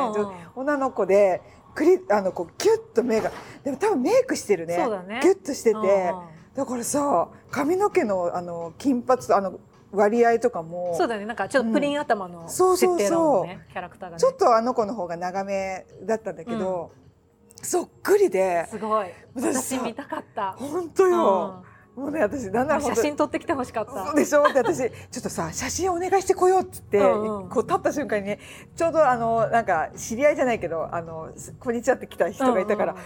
[0.54, 1.42] うん、女の子で
[1.74, 3.30] クリあのこうキュッと目が
[3.64, 4.76] でも多分メイクしてるね。
[4.76, 5.20] ね。
[5.22, 6.14] キュッとしてて、
[6.54, 9.58] だからさ髪の毛のあの金髪あの
[9.96, 11.26] 割合とかもそうだね。
[11.26, 16.92] なんかちょっとプリン頭の設定だもんね、キャラクターが、ね、ちょっとあの子の方が長めだったんだけど、
[17.58, 19.08] うん、そっくりですごい。
[19.34, 20.52] 私見たかった。
[20.52, 21.64] 本当よ、
[21.96, 24.06] うん、もうね私だんだん写真撮ってきてほしかった。
[24.06, 24.42] そうでしょ？
[24.42, 24.88] って私ちょ
[25.20, 28.38] っとさ写真お願いしてこようっつって、うんうん、こう立った瞬間にね
[28.76, 33.04] ちょうどあのなんか知り合いじゃないけどあのこんにちはって来た人がいたから、うんうん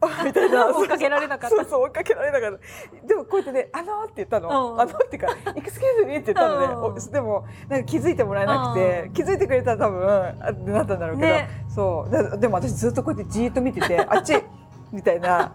[0.24, 0.68] みたいな。
[0.76, 1.56] 追っかけられなかった。
[1.56, 2.60] そうそう追っかけられなかっ
[3.02, 3.06] た。
[3.06, 12.38] でもこうやってね「あの」って言ったの「うん、あの」ってか「エクスキューズミー」って言ったのね、うん、でもなんか気づいてもらえなくて、うん、気づいてくれたら多分あってなったんだろうけど、ね、そう。
[12.38, 14.34] でも私ずっとこうやってじーっと見てて「あっち」
[14.92, 15.52] みたいな。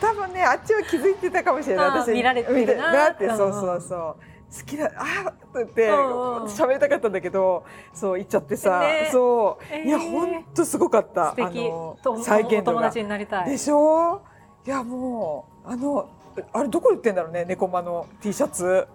[0.00, 1.86] 多分ねあっちは気づいてたかもしれない。
[1.86, 3.10] 私見られてるな。
[3.10, 4.16] ってそうそうそう。
[4.56, 11.30] 好きだあとって喋りたかったんだけどそう言っちゃってさ、ね、そう、えー、いや本当すごかった。
[11.32, 12.90] あの再現度が。
[12.90, 14.22] でしょ？
[14.66, 16.08] いやもうあの
[16.52, 18.86] あれどこ売ってんだろうね猫間の T シャツ。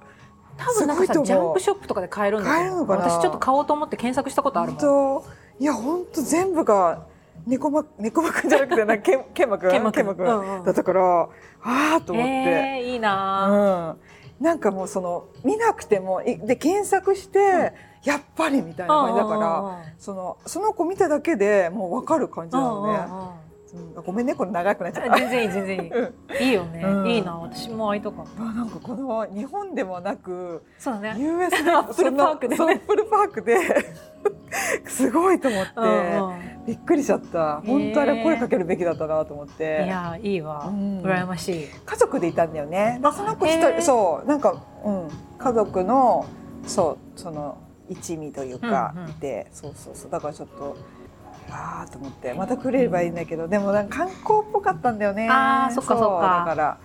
[0.58, 3.10] 多分なんかさジャンプショップとかで買えるん買えるのかな？
[3.10, 5.24] 私ちょっと買おうと思って検索したことあるもん。
[5.62, 7.06] いや本当全部が
[7.46, 10.64] 猫ま猫まくんじゃなくてな けけんまくんけんまくん。
[10.64, 11.28] だったから、あ
[11.98, 14.13] あと思って、えー、いいな、うん
[14.44, 17.72] なんかもうその見なくてもで検索して、
[18.04, 23.00] やっぱりみたいな感じだからそのその子見ただけでもう分かる感じなのね。
[24.06, 25.18] ごめんねこれ長くなっちゃった。
[25.18, 25.90] 全然いい全然いい。
[25.94, 28.44] うん、いいよね、うん、いいな私も会いたかった。
[28.44, 31.16] なんかこの日本でもなく、そうね。
[31.18, 33.58] US のアップルパークで、ね、アップルパークで
[34.86, 37.62] すごいと思って、うんうん、びっくりしちゃった。
[37.66, 39.84] 本当あれ声かけるべきだったなと思って。
[39.86, 41.68] いやいいわ、うん、羨ましい。
[41.86, 43.00] 家族でいたんだよね。
[43.16, 44.56] その子一人そうなんか
[44.86, 45.08] うん
[45.40, 46.26] 家族の
[46.66, 47.58] そうその
[47.90, 50.76] 一味というか、いて、そうそうそうだからちょっと。
[51.50, 55.30] ああと思ってまたくれればいいんだけど、でもなんか観光っぽかったんだよね。
[55.30, 56.44] ああそっかそっか。
[56.48, 56.78] だから。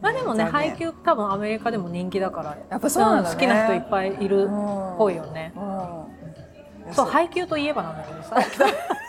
[0.00, 8.36] まあでもね配給多分アメリカでも人気だからやっぱそうなんだ、ね、好きな人いっぱいいるっぽいよね、うん、そう配給といえばなんだけどさ。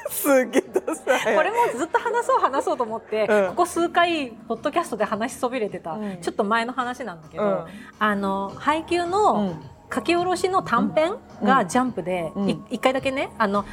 [0.09, 0.61] すげえ
[1.35, 7.65] これもずっと話そう話そうと思って、うん、ここ数回ポッドキャストで話しそびれてた、うん、ちょっと前の話なんだけど、うん、
[7.99, 9.55] あの配給の
[9.93, 12.31] 書き下ろしの短編がジャンプで
[12.69, 13.65] 一、回だけねあの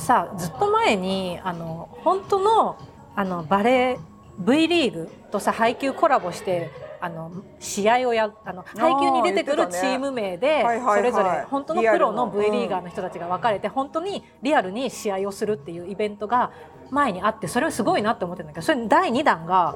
[0.00, 2.76] さずっと前にあの本当の
[3.14, 3.98] あのバレー
[4.38, 6.70] V リーグとさ配給コラボして
[7.00, 16.52] あの試合をやあの配球に出てくるチーム名で、それぞれ本当のプロの V リーガーの人たちが分かれて、本当にリアルに試合をするっていうイベントが
[16.90, 19.74] 前にあってそれはすごいなって思ってるんだけどそれ第2弾が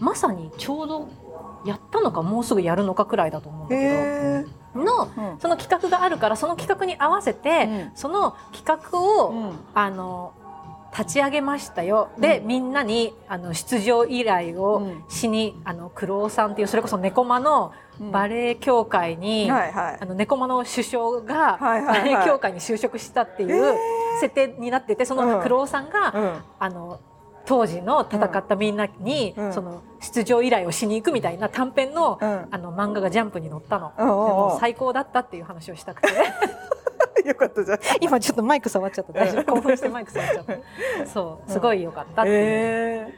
[0.00, 1.08] まさにちょうど
[1.64, 4.63] やったのかもうすぐやるのかくらいだと思うんだけど。
[4.74, 5.08] の、
[5.38, 10.32] その企画があるからその企画に合わせて、その企画を、あの
[10.96, 12.10] 立ち上げましたよ。
[12.20, 17.72] で、みんなにあの出場依頼をしに、あのクロさんっていうそれこそ猫間の
[18.12, 19.50] バレエ協会に、
[20.00, 23.74] あの猫間の首相がバレエ協会に就職したっていう
[24.20, 27.00] 設定になっててそのクロさんが、あの
[27.46, 32.18] 当時の戦ったみんなに、その出場依頼をしに行くみたいな短編の,、
[32.50, 36.08] あの漫画がジャンプに載ったの、でも最高だったっていう話をしたくて。
[37.24, 37.78] よかったじゃん。
[38.00, 39.12] 今ちょっとマイク触っちゃった。
[39.12, 39.54] 大丈夫？
[39.54, 40.54] 興奮してマイク触っちゃった。
[41.08, 43.14] そう、すごいよかったってえ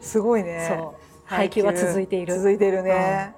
[0.00, 0.74] ー、すごいね。
[0.74, 0.94] そう。
[1.26, 2.34] 配給は続いている。
[2.34, 3.34] 続いてるね。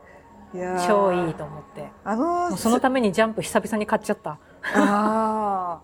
[0.55, 1.91] いや超いいと思って。
[2.05, 4.31] あのそのためにジャンプ久々に買っちゃった。
[4.31, 4.39] あ
[4.75, 5.81] あ。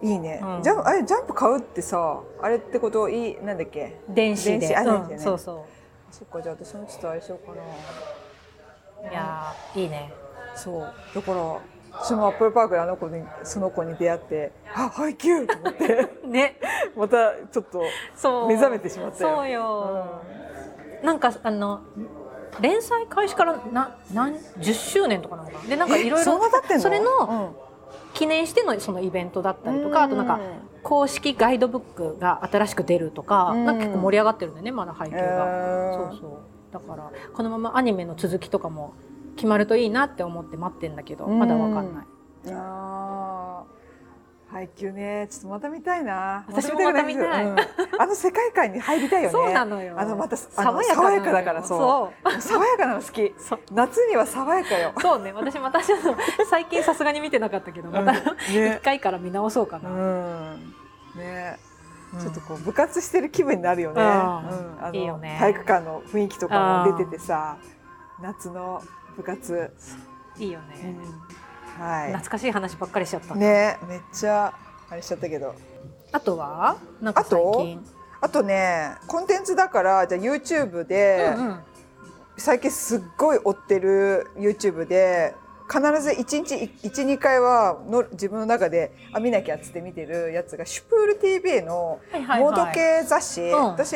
[0.00, 4.00] いいね、うん、ジャンあれジャンプ買うってさあれってこといいなんだっけ？
[4.08, 4.58] 電子で。
[4.58, 6.14] 電子あ、ね、うん、そうそう。
[6.14, 7.54] そっかじゃあ私もちょっとあれしようか
[9.02, 9.10] な。
[9.10, 10.12] いやいいね。
[10.54, 10.92] そう。
[11.14, 11.60] だから
[11.92, 16.08] 私もアップルパークであの子にその子に出会って「あ配給!」と思って。
[16.26, 16.58] ね。
[16.96, 17.82] またちょっと
[18.46, 19.36] 目覚めてしまったよ。
[19.36, 20.06] そうよ、
[21.00, 21.80] うん、なんかあの
[22.60, 25.58] 連載開始からな何10周年とかなのか。
[25.66, 26.40] でなんかいろいろ
[26.80, 27.54] それの
[28.18, 30.40] 記念してのそのイベントだったりとか、あとなんか
[30.82, 36.72] 公式ガイドブックが新しく出るとか,、なんか結構盛り上がってるんだよねまだ配給が、そうそう。
[36.72, 38.94] だからこのままアニメの続きとかも
[39.36, 42.06] 決まるといいなって思って待ってんだけどまだわかんない。
[42.50, 43.62] あ
[44.50, 45.28] 配給ね。
[45.30, 46.44] ちょっとまた見たいな。
[46.48, 47.56] 私もまた見たい、うん、
[47.98, 49.32] あの世界観に入りたいよね。
[49.32, 49.94] そうなのよ。
[49.98, 52.40] あのまた爽やかやかだからそう。
[52.40, 53.34] 爽やかなの好き。
[53.72, 54.92] 夏には爽やかよ。
[55.00, 55.32] そうね。
[55.32, 56.16] 私またちょっと
[56.48, 58.14] 最近さすがに見てなかったけどまた
[58.50, 60.74] 一、回から見直そうかな、うん。
[61.16, 61.58] ね。
[62.18, 64.00] ちょっとこう部活してる気分になるよね。
[64.00, 65.36] うん、あのいいよね。
[65.38, 67.58] 体育館の雰囲気とかも出ててさ、
[68.22, 68.82] 夏の
[69.14, 69.70] 部活。
[70.38, 70.96] いいよね。
[71.78, 72.08] はい。
[72.08, 73.34] 懐かしい話ばっかりしちゃった。
[73.34, 74.52] ね、めっちゃ
[74.90, 75.54] あれしちゃったけど。
[76.12, 76.76] あとは？
[77.00, 77.84] なんか最近。
[78.20, 81.60] あとねコンテンツだからじゃあ YouTube で、うんうん、
[82.36, 85.36] 最近すっごい追ってる YouTube で
[85.68, 92.00] 必ず1日12回はの自分の中であ見なきゃっつって見てるやつがシュプール TV の
[92.40, 93.94] モード系雑誌、はいはいはい、私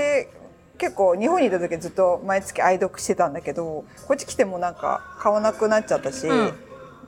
[0.78, 6.52] 結構日本にいた時ずっと毎月愛読してたんだけどこっち来てもなんか買わなくなっちゃったし、うん、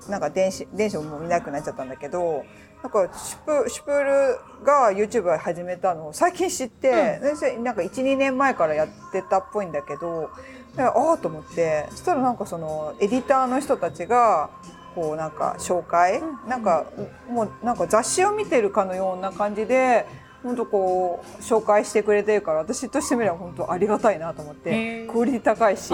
[0.08, 2.44] なんか電子電子も見なくなっちゃったんだけど
[2.82, 10.30] なんかシュプシュプールが YouTube 始めたのを最近知って、うん、なんか12年前からやってたっぽいんだけど
[10.76, 11.86] ああと思って。
[11.90, 14.50] そしたらなんかそのエディターの人たちが
[14.94, 16.86] こうなんか紹介、うん、なんか
[17.28, 20.06] もうなんか雑誌を見てるかのような感じで
[20.42, 25.06] 本当こう紹介してくれてるから私としてみれば本当ありがたいなと思って。
[25.06, 25.90] クオリティ高いし、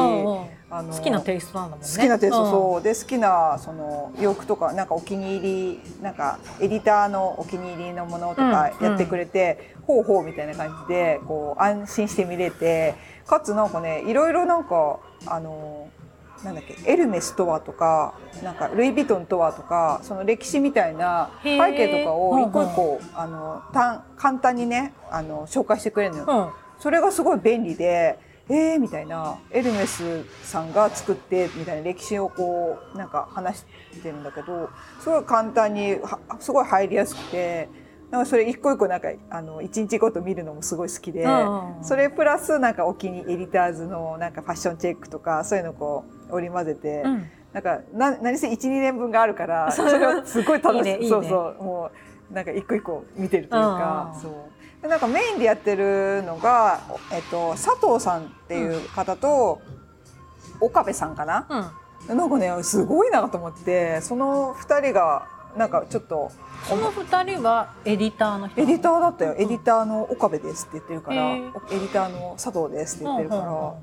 [0.71, 1.93] あの好きなテイストなんだもんね。
[1.93, 2.83] 好きなテイスト、そう。
[2.83, 12.95] で好きなその洋服とかなんかお気に入りなんかエディターのお気に入りのものとかやってくれて、うんうん、ほうほうみたいな感じでこう安心して見れて
[13.27, 15.89] かつなんかねいろいろなんかあの
[16.45, 28.19] なんだっけエルメスとはとかなんかルイ・ヴィトンとはとかその歴史みたいな背景とかを一個一個あのた簡単にねあの紹介してくれるのよ、うん、それがすごい便利で
[28.51, 33.65] えーみたいなエルメスさんが作ってみたいな歴史をこうなんか話し
[34.03, 35.97] てるんだけどすごい簡単に
[36.41, 37.69] すごい入りやすくて
[38.11, 41.25] なんかそれ一個一個なんかあの一日ごと見るのもすごい好きで、
[41.81, 50.83] それプラスなんかお気にエディターズのなんかファッションチェックとかそういうのをこう織り交ぜて、うん、なんかな何せ12年分があるから それはすごい楽しい。
[50.83, 51.63] ね、そうそう。
[51.63, 51.91] も
[52.31, 54.33] うなんか一個一個見てるというか、そう
[54.83, 56.81] なんかメインでやってるのが、
[57.13, 59.61] えっと、佐藤さんっていう方と、
[60.61, 61.73] うん、岡部さんかな、
[62.09, 65.27] うん、なんかねすごいなと思ってその2人が
[65.57, 66.31] なんかちょっと
[66.69, 73.75] その二人はエディターの人エディターだったよ、エディターの岡部ですって言ってるからエディターの佐藤ですって言ってるから、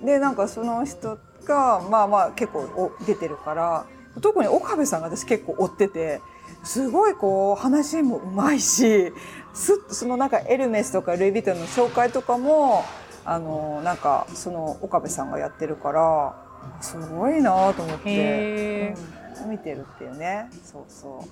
[0.00, 3.86] うん、でなんかその人がまあまあ結構出てるから
[4.20, 6.20] 特に岡部さんが私結構追ってて
[6.64, 9.12] すごいこう話もうまいし
[9.54, 12.84] すそのなんかエルメスとかルイ・ヴィトンの紹介とかも
[13.24, 16.46] あのなんかその岡部さんがやってるから
[16.80, 18.94] すごいなと思って、
[19.42, 20.48] うん、見てるっていうね。
[20.64, 21.24] そうそ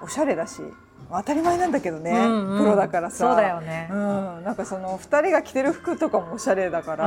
[0.00, 0.04] う。
[0.04, 0.62] おしゃれだし
[1.10, 3.16] 当たり前なんだけどね、うんうん、プロだからさ。
[3.28, 7.04] そうだよね、うん、なんかその2人が着てる服とかもおしゃれだから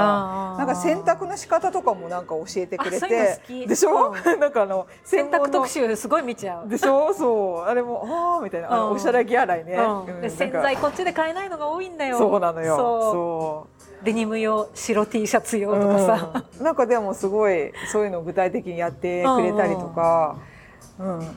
[0.58, 6.70] なんか洗濯の仕方とかもなんか教えてくれてでしょ、うん、 なんかあの洗濯特集すごい見ちゃう。
[6.70, 7.14] でしょ？
[7.14, 7.70] そう。
[7.70, 8.74] あれもああみたいな。
[8.74, 12.18] あのおしゃれ着洗いね、うん、洗剤こっちで買えないのが多いんだよ。
[12.18, 12.78] そうなのよ。
[12.78, 13.68] そ
[14.02, 14.06] う。
[14.06, 20.38] デニム用白 T シャツ用とかさ、なんかでもすごいそういうのを具体的にやってくれたりとか。
[20.38, 20.51] うん、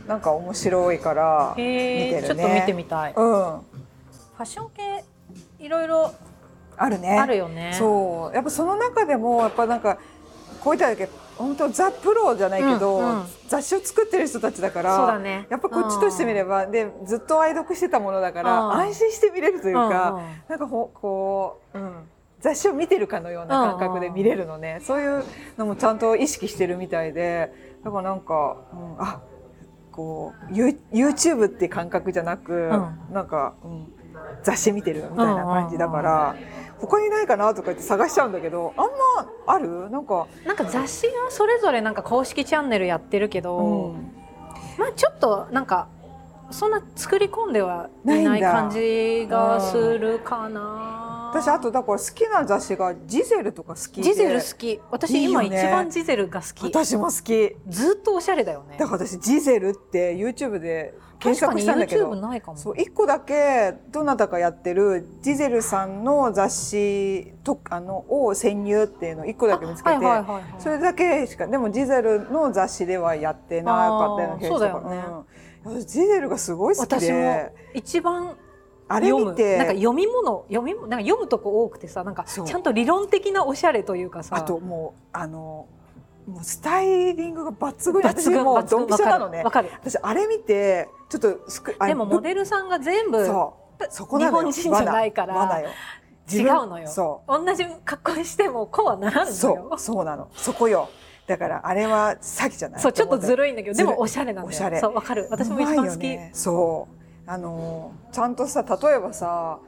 [0.06, 2.22] なんか面白いから見てるね。
[2.22, 3.14] ちょっと見てみたい。
[3.14, 3.22] うん。
[3.22, 5.04] ファッション系
[5.58, 6.12] いろいろ
[6.76, 7.18] あるね。
[7.18, 7.72] あるよね。
[7.78, 9.98] そう、やっぱその中でもやっぱなんか
[10.60, 21.92] こういっただけ本当ザプロじゃないけど、うんうん、雑誌を作ってる人たちだからそうだ、ね、やっぱこっちとしてみれば、うん、でずっと愛読してたものだから、安心して見れるというか、うんうん、なんかほこう、うん、
[22.40, 25.24] 雑誌を見てるかのような感覚で見れるのね、そういう
[25.58, 27.52] のもちゃんと意識してるみたいで
[27.84, 29.20] だからなんか、うん、あ
[29.94, 33.86] こう YouTube って感覚じゃなく、うん、なんか、うん、
[34.42, 36.36] 雑誌見てるみたいな感じだから。
[36.76, 38.92] 他にないかなとか言って探しちゃうんだけどあんま
[39.46, 39.88] ある？
[39.90, 44.12] なんかなんか雑誌がそれぞれなんか公式チャンネルやってるけど、うん、
[44.76, 45.86] まあちょっとなんか
[46.50, 51.13] そんな作り込んではいない感じがするかな。
[51.34, 54.80] 私あとだから好きな雑誌がジゼルとか好きジゼル好き。
[54.92, 56.62] 私今一番ジゼルが好き。
[56.62, 57.56] 私も好き。
[57.66, 58.76] ずっとおしゃれだよね。
[58.78, 62.14] だから私ジゼルって YouTube で検索したんだけど。
[62.54, 69.96] そう一個だけどなたかやってるジゼルさんの雑誌とあのを潜入っていうのを一個だけ見つけて、
[70.60, 75.04] それだけしかでもジゼルの雑誌ではやってなかったような気がしたから、ね。
[75.64, 76.96] うん、ジゼルがすごい好きで。
[76.96, 78.36] 私も一番
[78.88, 79.58] あれ見て。
[79.58, 84.36] なんか読み物読みなんか読むとこ多くてさなんかちゃんと理論的なおしゃれというかさ。
[84.36, 85.66] あともうあの
[86.26, 88.02] もうスタイリングが抜群。
[88.02, 89.42] 私もうドンピシャなのね。
[89.44, 93.24] 私あれ見てちょっとでもモデルさんが全部
[93.90, 95.62] そこ日本人じゃないから
[96.32, 96.88] 違うのよ。
[96.88, 97.44] そう。
[97.44, 99.36] 同じ格好してもこうはならんのよ。
[99.36, 99.78] そう。
[99.78, 100.28] そうなの。
[100.34, 100.88] そこよ。
[101.26, 102.80] だからあれは詐欺じゃない。
[102.80, 104.56] そうちょっとずるいんだけどでもおしゃれなんだよ。
[104.56, 104.80] おしゃれ。
[104.80, 105.28] そうわかる。
[105.30, 109.58] 私も一番好き、ね、そうあのちゃんとさ例えばさ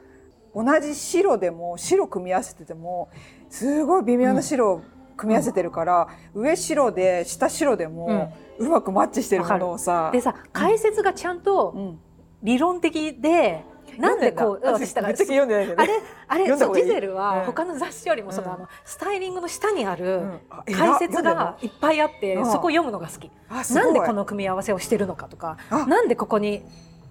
[0.54, 3.10] 同じ白でも白組み合わせてても
[3.50, 4.82] すごい微妙な白を
[5.16, 10.10] 組み合わせてるから、うん、上白で下白でも、うまくマッチしてるものをさ。
[10.12, 11.96] でさ解説がちゃんと
[12.42, 13.64] 理論的で、
[13.98, 23.30] なんでこう私だからあれあれそうディゼルは他の雑誌よりもその、あのスタイリングの下にある解説がいっぱいあって、そこを読むのが好き。
[23.74, 26.62] なんでこの組み合わせをしてるのかとか、なんでここに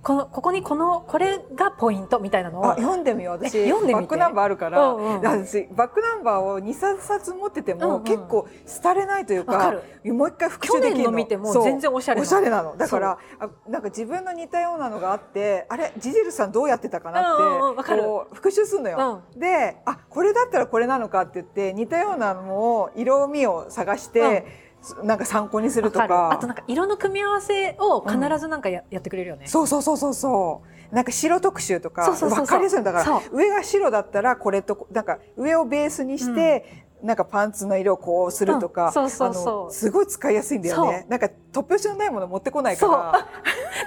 [0.06, 3.68] このここにこのこれがポイントみたいなのを読んでみよう私。
[3.68, 8.48] 読んでバックナンバーあるから、うんうん、私バックナンバーを二冊冊持ってても、うんうん、結構
[8.84, 9.74] 廃れないというか
[10.06, 11.12] もう一回復習できるの。
[11.12, 12.78] 見ても全然おしゃれおしゃれなの。
[12.78, 24.65] だからあなんか自分の似たようなのがあってあれジジルさんどうやってたかなって、うんうん、こう復習するのよ、うん、であこれだったらこれなのかって言って似たようなのを色味を探して、
[25.04, 26.32] なんか参考にするとか。
[26.32, 29.48] あとなんか色の組み合わせを必ずなんかや,、やってくれるよね。
[29.48, 30.62] そうそうそうそうそ
[30.92, 30.96] う。
[30.96, 39.74] なんか白特集とか分かりやすいだから上が白だったらこれとなんか上をベースにして、うん、なんかパンツの色をこうするとか、うん、そうそうそう。
[39.74, 41.06] すごい使いやすいんだよね。
[41.10, 43.28] なんか突拍子のないもの持ってこないから。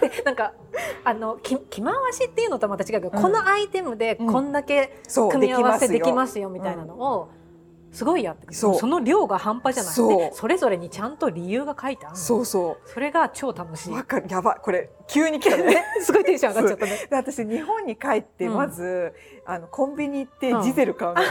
[0.08, 0.52] でなんか
[1.04, 7.30] あの着着回しっていうのとはまた違うけど、うん、このアイテムでこんだけ組み合わせできますよみたいなのを、
[7.98, 9.92] すごいやってくその量が半端じゃない。
[9.92, 12.88] そそれぞれにちゃんと理由が書いてあるそうそう。
[12.88, 13.92] それが超楽しい。
[13.92, 15.84] わかるやばこれ急に来たね。
[16.00, 17.08] すごいテンション上がっちゃったね。
[17.10, 19.12] 私日本に帰ってまず、
[19.46, 21.28] うん、あのコンビニ行ってジゼル買うの、うん、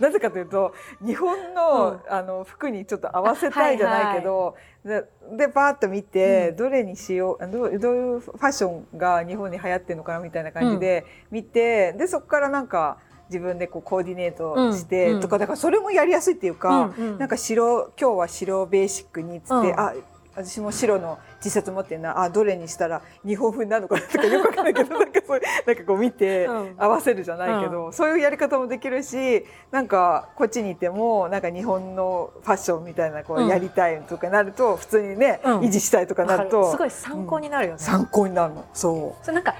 [0.00, 0.72] なぜかというと
[1.04, 12.96] 日本のうん、あの服にちょっと合わせたいじゃないけど、はいはい、ででバーッと見て、どれにしようどうどういうファッションが日本に流行ってるのかなみたいな感じで見て、でそこからなんか
[13.32, 19.94] 自分でこうコーディネートしてとか、だからそれもやりやすいっていうか、なんか白今日は白ベーシックにっつって、あ
[20.34, 38.64] 私も白の T シャツ持ってるなあどれにしたら日本風になるのかなとかよくわかんないけど なんかそうなんかこう見て合わせるじゃないけど、うん、そういうやり方もできるしなんかこっちにいてもなんか日本のファッションみたいなこうやりたいとかなると、普通にね、うん、維持したいとかなるとすごい参考になるよね、参考になるの。
[38.72, 39.24] そう。
[39.24, 39.54] そうなんか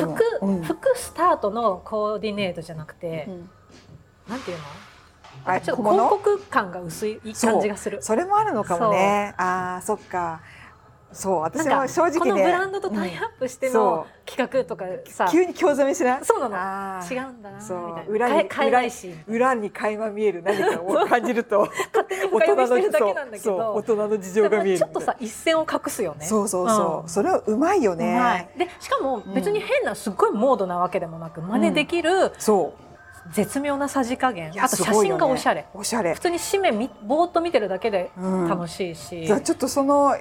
[0.00, 3.50] 服、うん、服スタートのコーディネートじゃなくて、うん、
[4.28, 4.64] なんていうの？
[5.46, 7.98] あちょっと広告感が薄い感じがする。
[8.02, 9.34] それもあるのかもね。
[9.36, 10.40] あそっか
[11.14, 12.18] そう私も正直ね。
[12.18, 16.24] このブランドとタイアップしての企画とかさ、急に興ざめしない？
[16.24, 17.06] そうなの。
[17.10, 18.12] 違うんだなそう。
[18.12, 18.90] 裏に裏に
[19.26, 20.42] 裏に垣間見える。
[20.42, 21.60] 何かを 感じると。
[21.60, 23.74] 勝手に深読みしてるだけなんだけど。
[23.74, 26.26] 大人の事情が見えるちょっとさ一線を隠すよね。
[26.26, 28.50] そうそうそう、うん、それはうまいよね。
[28.56, 32.84] でしかも別に変なすっごいモードなわけでもなく真似できる、うん、そう。
[33.32, 34.52] 絶妙なさじ加減。
[34.58, 36.12] あと写真がおしゃれ、ね、おしゃれ。
[36.12, 40.14] 普通に紙面ぼーっと見てるだけで楽しいし、うん、ちょっとその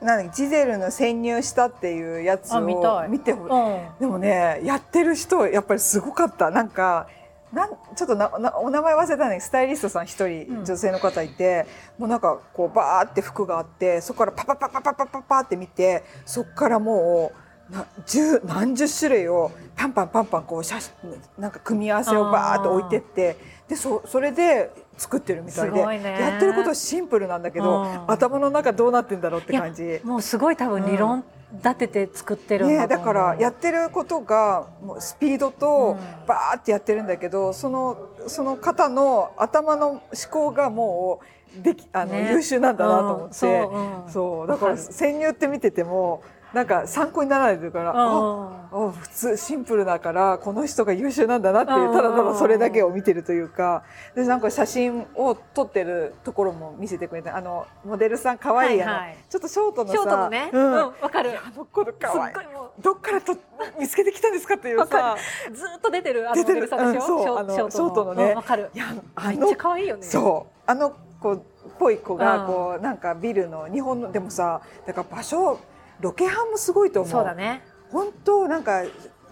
[0.00, 2.74] なんジゼルの潜入したっていうやつを見
[3.20, 6.50] て、うん、でもねやってる人やっぱりすごかった。
[6.50, 7.08] なんか
[7.52, 17.32] なんちょっとななお名前忘れたんだけどスタイリストさん一人女性の方いて、うん、もうなんかこうバーって服があってそこからパパパパパパパパって見てそこからも
[17.70, 20.92] うな十何十種類をパンパンパンパンこう写真
[21.38, 23.36] なんか組み合わせをバーって置いてって
[23.68, 30.00] でそそれで作ってるみたいで、ね、やってることはシンプルなんだけど、うん、頭の中どうなってんだろうって感じ。
[30.04, 35.96] もうすごい多分理論立てて作ってるんだ、ね、だからやってることがもうスピードと
[36.26, 41.20] バーってやってるんだけど、そのその方の頭の思考がも
[41.58, 44.46] うできあの、ね、優秀なんだなと思って、そううん、そう。
[44.46, 46.22] だから潜入って見てても
[46.52, 53.82] なんか参考にならないというから、あ普通シンプルだからこの人が優秀なんだなっていうただただそれだけを見てるというか
[54.14, 60.50] でなんか写真を撮ってるところも見せてくれてあのモデルさん可愛い、はいはい、ちょっとショートのさショートのね。
[60.52, 60.72] うん。
[60.72, 61.38] わ、かる。
[61.38, 62.34] あの子可愛い。
[62.80, 63.36] どっからと
[63.78, 65.16] 見つけてきたんですかっていうさ
[65.52, 68.14] ずっと出てるあのモデルさんでしょ、うん、そうあのショートの。
[68.14, 68.34] ね。
[68.34, 68.70] わ、かる。
[68.74, 68.94] いや
[69.28, 70.02] めっちゃ可愛いよね。
[70.02, 70.60] そう。
[70.66, 71.40] あの子っ
[71.78, 75.58] ぽい子がこうなんかビルの日本のでもさだから場所
[76.00, 77.10] ロケハンもすごいと思う。
[77.10, 77.62] そうだね。
[77.90, 78.84] 本当なんか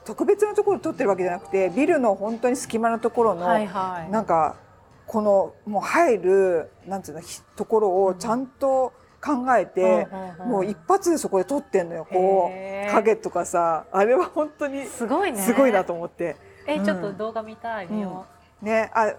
[0.04, 4.56] 特別なところ撮ってるわけじゃなくてビルの本当に隙間のところの、はいはい、なんか
[5.06, 7.22] このもう入るなんていうの
[7.56, 10.06] ところをちゃんと考えて、
[10.40, 13.86] うん、もう一発でそこで撮ってんのよこう影とかさ。
[13.92, 15.38] あれは本当にすごいね。
[15.38, 16.36] すごいなと思って。
[16.66, 18.22] え、うん、ちょっと動画見たい、うん、
[18.62, 19.14] ねあ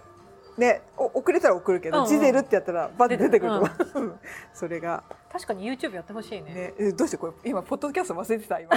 [0.58, 4.02] ね遅れたら送るけど、うんうん、ジゼルってやったらバッて出てくると、う。
[4.02, 4.18] ん、
[4.52, 5.02] それが。
[5.32, 6.52] 確かに YouTube やってほしいね。
[6.52, 8.70] ねえどうしてこれ今ポッドキャスト忘れてた今。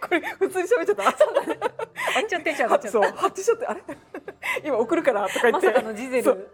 [0.00, 1.18] これ普通に喋っちゃった。
[1.18, 1.58] そうだね。
[2.32, 3.82] ちゃテンション上がっちゃったそうハッチしちゃってあれ？
[4.64, 5.66] 今送るからとか言って。
[5.68, 6.50] まさかのジゼル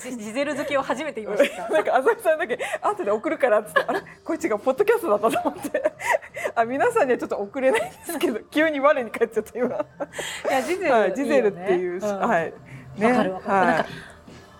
[0.00, 1.68] ジゼル好きを初めて言いました。
[1.68, 4.00] なんか浅木さんだけ後で送るからっつってあれ？
[4.24, 5.92] こいつがポッドキャストだったと思って。
[6.54, 9.68] あ皆さんにはちょっと送れないんですけど急に我に返っちゃった今。
[9.68, 12.54] いやジゼル、はい、ジゼルっていう、うん、はい
[12.98, 13.86] わ、かるわかる、はい、なんか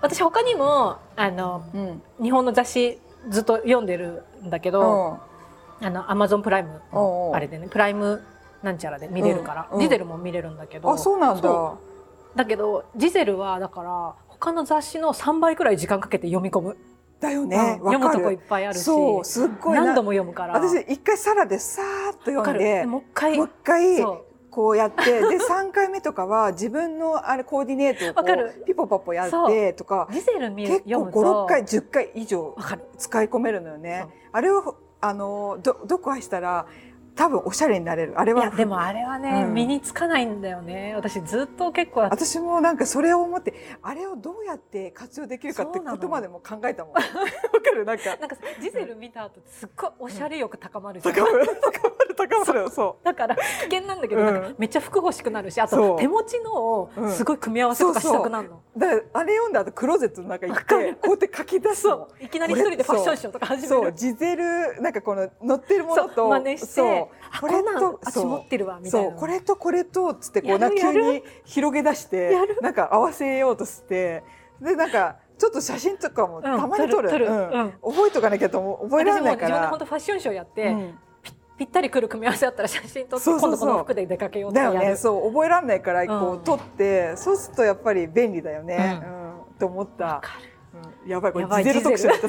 [0.00, 2.98] 私他にもあの、うん、日本の雑誌
[3.30, 5.18] ずっと読んでるんだけど、
[5.80, 6.80] あのアマゾンプライム
[7.34, 8.22] あれでねプライム
[8.62, 11.74] なんちゃらで見れるから、ジゼルも見れるんだけどあそうなんだ。
[12.36, 16.76] だけどジゼルはだから他の雑誌の3倍くらい時間かけて読み込む。
[17.20, 20.52] だよね、読むとこいっぱいあるしそうすっごい何度も読むから。
[20.54, 24.04] 私一回サラでさーっと読んでもう一回もう一回
[24.54, 30.06] こうやってで 3回目とかは自分のあれコーディネートをこうピポパポやってとか
[30.68, 32.54] 結構56回10回以上
[32.96, 34.06] 使い込めるのよね。
[34.30, 36.66] あれをあのど読破したら
[37.16, 38.14] 多分おしゃれになれる。
[38.18, 38.50] あれは。
[38.50, 40.94] でもあれはね、うん、身につかないんだよね。
[40.96, 46.94] 私ずっと結構私もなんかそれを思ってあれをどうやって活用できるかってことまでも考えたもん。
[46.98, 47.08] わか
[47.74, 47.84] る？
[47.84, 48.16] なんか。
[48.16, 51.46] なんかジゼル見た後すっごいおしゃれ欲高まるじゃん、高まる。
[51.46, 52.70] 高まる高まる。
[52.70, 53.04] そう。
[53.04, 62.08] だから危険なんだけど、うん、めっちゃ服欲しくなるしあと手持ちのをすごい組み合わせとかしたくなるの、うん、だからあれ読んだ後クローゼットの中行ってこうやって書き出すの。
[62.20, 63.82] いきなり一人でファッションショーとか始める。
[63.82, 63.92] そう。
[63.92, 67.03] ジゼルなんかこの乗ってるものと真似して
[67.40, 69.10] これと足持ってるわみたいな。
[69.10, 74.22] そうこれとこれとっつってこうな急に広げ出してなんか合わせようとして
[74.60, 77.72] でなんかちょっと写真とかもたまに撮る,、うん。
[77.82, 79.48] 覚えとかなきゃと覚えられないから。
[79.48, 80.94] 自分で本当ファッションショーやって、
[81.58, 84.96] ぴったりくる組み合わせだったら写真撮って今度この服で出かけようだよね。
[84.96, 89.58] そう覚えられないからこう撮って、そうするとやっぱり便利だよね、うん。
[89.58, 90.22] と思った、
[91.04, 92.28] うん、やばいこれジゼル特集だった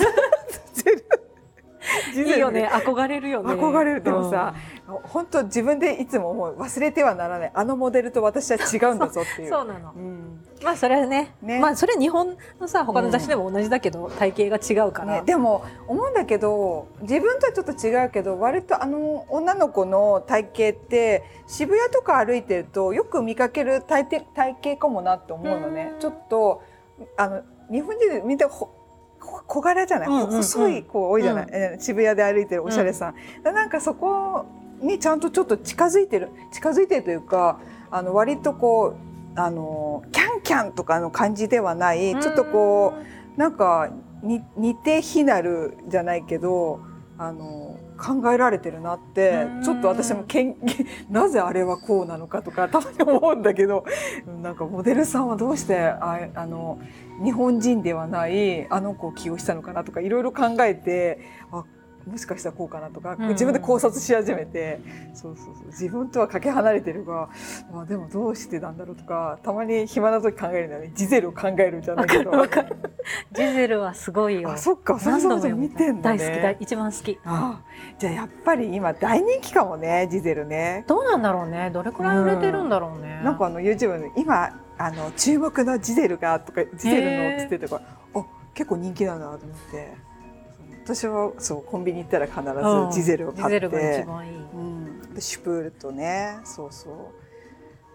[2.16, 2.70] いいよね。
[2.72, 3.54] 憧れるよね。
[3.54, 4.02] 憧れる。
[4.02, 4.54] でもさ、
[4.88, 7.52] うん、本当自分でいつも思う忘れてはならない。
[7.54, 9.50] あのモデルと私は違うんだぞっていう。
[9.50, 11.60] そうなの、うん、まあそれはねね。
[11.60, 25.94] まあそれ日本のさ他の雑誌でも同じだけど、うん、体型が違うから、ね、でも思うんだけど自分とはちょっと違うけど割とあの女の子の体型って渋谷とか歩いてるとよく見かける体体型かもなって思うのね。
[26.00, 26.62] ちょっと
[27.18, 27.42] あの
[27.72, 28.46] 日本人で見て
[29.48, 33.16] 小柄じゃない、うんうんうん、細い子多いじゃない、うん、渋谷で歩いてるおしゃれさん、
[33.46, 34.46] うん、なんかそこ
[34.82, 36.30] にちゃんとちょっと近づいてる。
[36.52, 37.60] 近づいてるというか
[37.92, 38.96] あの割とこ
[39.36, 42.20] うあのキャンキャンとかの感じではない。
[42.20, 42.94] ちょっとこ
[43.36, 43.90] うなんか
[44.22, 46.82] 似て非なるじゃないけど
[47.18, 50.56] あの考えられてるなってちょっと私もけん
[51.10, 53.86] なぜあれはこうなのかとかたまに思うんだけど
[54.42, 56.80] なんかモデルさんはどうしてああの
[57.24, 61.20] 日本人ではないあの子を起用したのかなとかいろいろ考えて
[61.52, 61.64] あ
[62.06, 64.80] もしかしたらこうかなとか、自分で考察し始めて、
[65.16, 67.30] そうそうそう自分とはかけ離れてるが、
[67.74, 70.92] まあ、でもどうしてなんだろうとかたまに暇な時考えるんだよね。
[70.94, 72.32] ジゼルを考えるんじゃないけど
[73.32, 74.52] ジゼルはすごいよ。
[74.52, 77.18] あそっか何度も見てんだ、ね、大好き一番好き。
[77.26, 77.64] あ
[77.98, 80.86] じゃあやっぱり今大人気かもねジゼルね。
[80.88, 81.72] どうなんだろうね。
[81.74, 87.82] どれくらい売れてるんだろうね、うん、なんかあの YouTube の今あの注目のジゼルがとかジゼルのっつっててか
[88.14, 90.06] あ結構人気だなと思って。
[90.86, 93.70] 私はそうコンビニ行ったら必ずジゼルを買って、う
[94.56, 96.38] ん、うん、シュプールとね。
[96.44, 96.94] そうそう。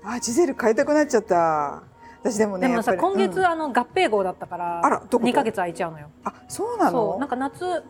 [0.02, 1.84] あジゼル買いたくなっちゃった。
[2.20, 6.10] 私でもねでもさ今月、うん、あの合併号だったからあらどこ2か月空いちゃうのよ。
[6.24, 7.16] あそうなの？
[7.20, 7.84] なんか夏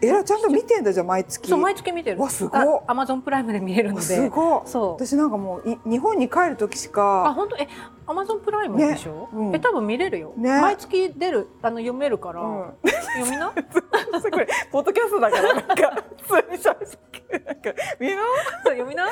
[0.00, 1.48] えらちゃんと見てんだじゃ毎月。
[1.48, 2.20] そう毎月見てる。
[2.20, 4.02] わすごいアマゾンプライムで見えるので。
[4.02, 5.06] すごいそう。
[5.06, 7.56] 私なんかもうい日本に帰る時しあか本当？
[7.56, 7.68] え
[8.06, 9.28] アマゾンプライムでしょ、ね。
[9.32, 9.54] うん。
[9.54, 10.60] え多分見れるよ、ね。
[10.60, 12.74] 毎月出るあの読めるから、うん。
[13.18, 13.50] 読みな。
[13.54, 15.54] これポッドキャストだから。
[15.54, 18.22] なんか普通にしゃべなんかみんな
[18.64, 19.06] そう読みな。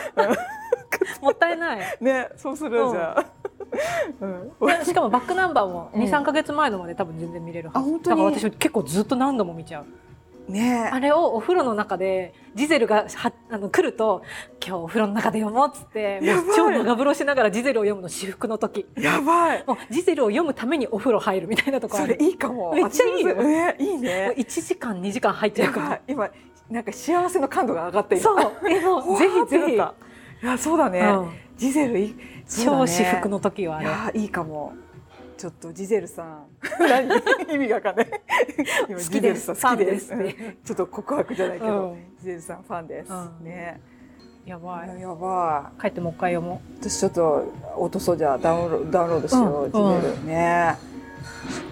[1.23, 1.99] もったいない。
[2.01, 3.25] ねそうするうんじゃあ、
[4.21, 4.53] うん。
[4.79, 6.03] でしかもバックナンバーもうん。
[6.03, 7.79] 23か月前のまで多分全然見れるはず。
[7.79, 8.17] あ本当に？
[8.25, 9.87] だから私結構ずっと何度も見ちゃう
[10.51, 10.91] ね。
[10.93, 14.23] あれをお風呂の中でジゼルがはあの来ると
[14.65, 18.87] 今日お風呂の中で読もうっつってもう超長風呂しながらジゼルを読むの至福の時。
[18.97, 19.65] やばい。
[19.67, 22.75] もうジゼルを読むためにお風呂入るみたいなとこあそるれいいかも。
[22.75, 23.35] めっちゃいいよ。
[23.37, 24.35] ねいいもうね。
[24.37, 26.01] 1時間2時間入っちゃやうから。
[26.07, 26.31] 今
[26.71, 28.53] なんか幸せの感度が上がって今そう。
[28.69, 31.31] えもうぜひぜひ、いやそうだね、うん。
[31.57, 32.41] ジゼルいね。
[32.49, 34.75] 超至福の時はあいれやいいかも
[35.41, 36.47] ちょっとジゼルさん
[36.79, 37.09] 何？
[37.51, 38.07] 意味がわかんない。
[38.91, 39.55] 今好きです。
[39.55, 40.13] 好きです。
[40.65, 42.15] ちょっと告白じゃないけど、うん。
[42.19, 43.45] ジゼルさんファンです、うん。
[43.47, 43.81] ね。
[44.45, 44.89] やばい。
[44.89, 47.45] ややば帰ってもう一回読もい私ちょっと
[47.79, 50.01] 落とそうじゃあダウンロダウンロードしよう、うん。
[50.03, 50.27] ジゼル。
[50.27, 50.77] ね。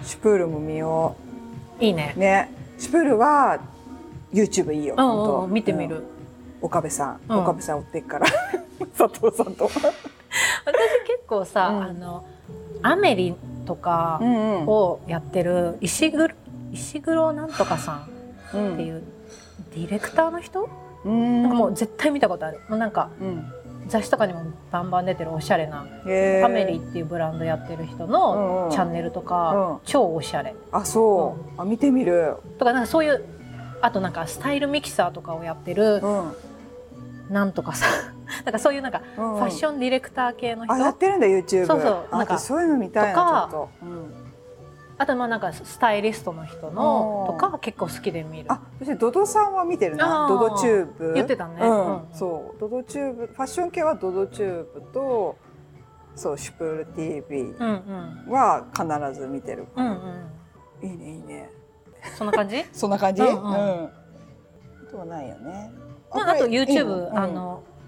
[0.01, 1.15] シュプールも見よ
[1.79, 1.83] う。
[1.83, 2.13] いいね。
[2.17, 2.51] うね。
[2.79, 3.59] シュプールは
[4.33, 5.53] YouTube いいよ、うん本当うん。
[5.53, 6.03] 見てみる、うん。
[6.63, 7.43] 岡部さん、うん。
[7.43, 8.25] 岡部さん追ってっから。
[8.97, 9.93] 佐藤さんと、私結
[11.27, 11.83] 構さ、うん。
[11.83, 12.25] あの
[12.81, 13.35] アメリ
[13.69, 16.33] とかんをやってる石黒
[16.71, 18.07] 石黒なんとかさ
[18.53, 18.73] んうん。
[18.73, 19.03] っていう
[19.75, 20.67] ディレクターの人、
[21.05, 21.43] うん。
[21.43, 22.59] なんかもう絶対見たことある。
[22.67, 23.45] もうなんかうん。
[23.87, 26.45] 雑誌とかにもバンバン出てるおしゃれな、へー。
[26.45, 29.77] アメリっていうブランドやってる人のチャンネルとか、うん。
[29.85, 30.55] 超おしゃれ。
[30.71, 32.37] あそう、あ見てみる。
[32.57, 33.23] とかなんかそういう
[33.81, 36.33] あとなんかスタイルミキサーとかをやってるうん。
[37.33, 37.85] なんとかさ
[38.45, 42.05] なんかそういうなんかフファッションディレクター系の人、あやってるんだ YouTube そうそう。
[42.11, 44.13] あなんか私そういうの見たいなとかちょっと、うん、
[44.97, 47.39] あとまあなんかスタイリストの人のうん。
[47.39, 48.45] とか結構好きで見る。
[48.49, 50.27] あ私ドドさんは見てるな。
[50.27, 51.13] ドドチューブ。
[51.13, 51.55] 言ってたね。
[51.61, 51.87] うん。
[51.87, 52.01] うん。
[52.13, 52.59] そう。
[52.59, 53.27] ドドチューブ。
[53.27, 55.35] ファッション系はドドチューブと
[56.15, 58.31] そうシュプール TV うんうん。
[58.31, 60.87] は必ず見てるうんうん。
[60.87, 61.49] いいねいいね。
[62.17, 62.63] そんな感じ？
[62.71, 63.21] そんな感じ？
[63.23, 63.31] ううん。
[63.31, 63.85] ん、うん。
[63.85, 63.91] あ
[64.91, 65.71] とはないよね。
[66.13, 67.63] まああと YouTube のあのうん。
[67.63, 67.78] うん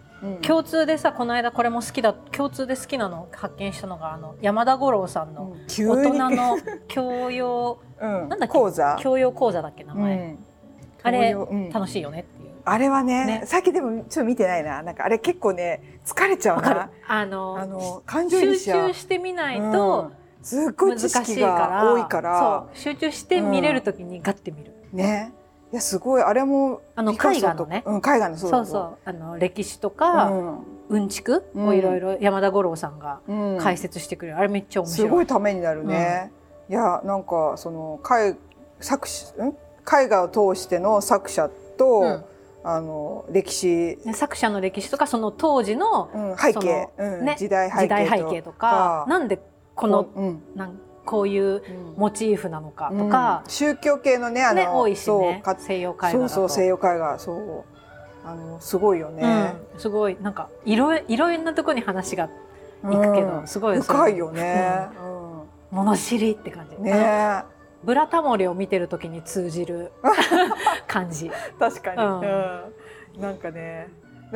[0.46, 6.58] 共通でさこの間これも好きだ共通で好きなの発見したのがあの山田五郎さんの大人の
[6.88, 8.30] 教養うん。
[8.30, 8.48] なんだっけ？
[8.48, 8.98] 講座？
[9.00, 10.16] 教養講座だっけ名前。
[10.18, 10.46] うん。
[11.04, 11.70] あれうん。
[11.72, 12.52] 楽しいよねっていう。
[12.66, 13.42] あれはねね。
[13.46, 14.84] さっきでもちょっと見てないな。
[14.84, 16.76] なんかあれ結構ね疲れちゃうわかる。
[16.76, 16.84] な。
[16.84, 19.72] ああのの感情集中してみないうん。
[19.72, 20.12] と
[20.44, 21.84] すっごい難し知識いから。
[21.84, 22.40] が多いから。
[22.40, 22.78] そう。
[22.78, 24.72] 集中して見れるときにガッて見る。
[24.94, 25.34] ね
[25.72, 26.22] いやすごい。
[26.22, 27.84] あれもあの絵画のね。
[27.86, 30.58] うん、絵画のそうだそうあの歴史とか、うん。
[30.90, 31.68] うんちくうん。
[31.68, 33.58] をいろいろ山田五郎さんがうん。
[33.60, 35.10] 解説してくれる、あれめっちゃ面す白い。
[35.12, 36.32] ごいためになるね、
[36.70, 38.36] いやなんかその絵
[38.80, 39.50] 作詞ん？
[39.50, 42.24] 絵画を通しての作者と、うん。
[42.64, 49.06] あの歴史、ね作者の歴史とかその当時のうん、背そ景、ね時代背景時代背景とか。
[49.08, 49.40] なんで
[49.74, 50.44] このうん。
[50.56, 50.80] なん
[51.12, 51.62] こういううん。
[51.97, 53.41] モチーフなのかとか。
[53.43, 55.03] うん、宗教系のねあのね多いしね。
[55.03, 57.64] そうか西洋絵画そうそう西洋絵画そう。
[58.24, 60.18] あのすごいよね、うん、すごい。
[60.22, 62.30] なんかいろいろんなところに話が
[62.84, 64.88] うん行くけどすごい深いよね、
[65.70, 66.76] 物知りって感じ。
[66.78, 67.43] うんね
[67.84, 69.91] ブラタモリを見てる時に通じる
[70.88, 71.32] 感じ。
[71.59, 72.20] 確かに、うん。
[72.20, 73.22] うん。
[73.22, 73.89] なんかね。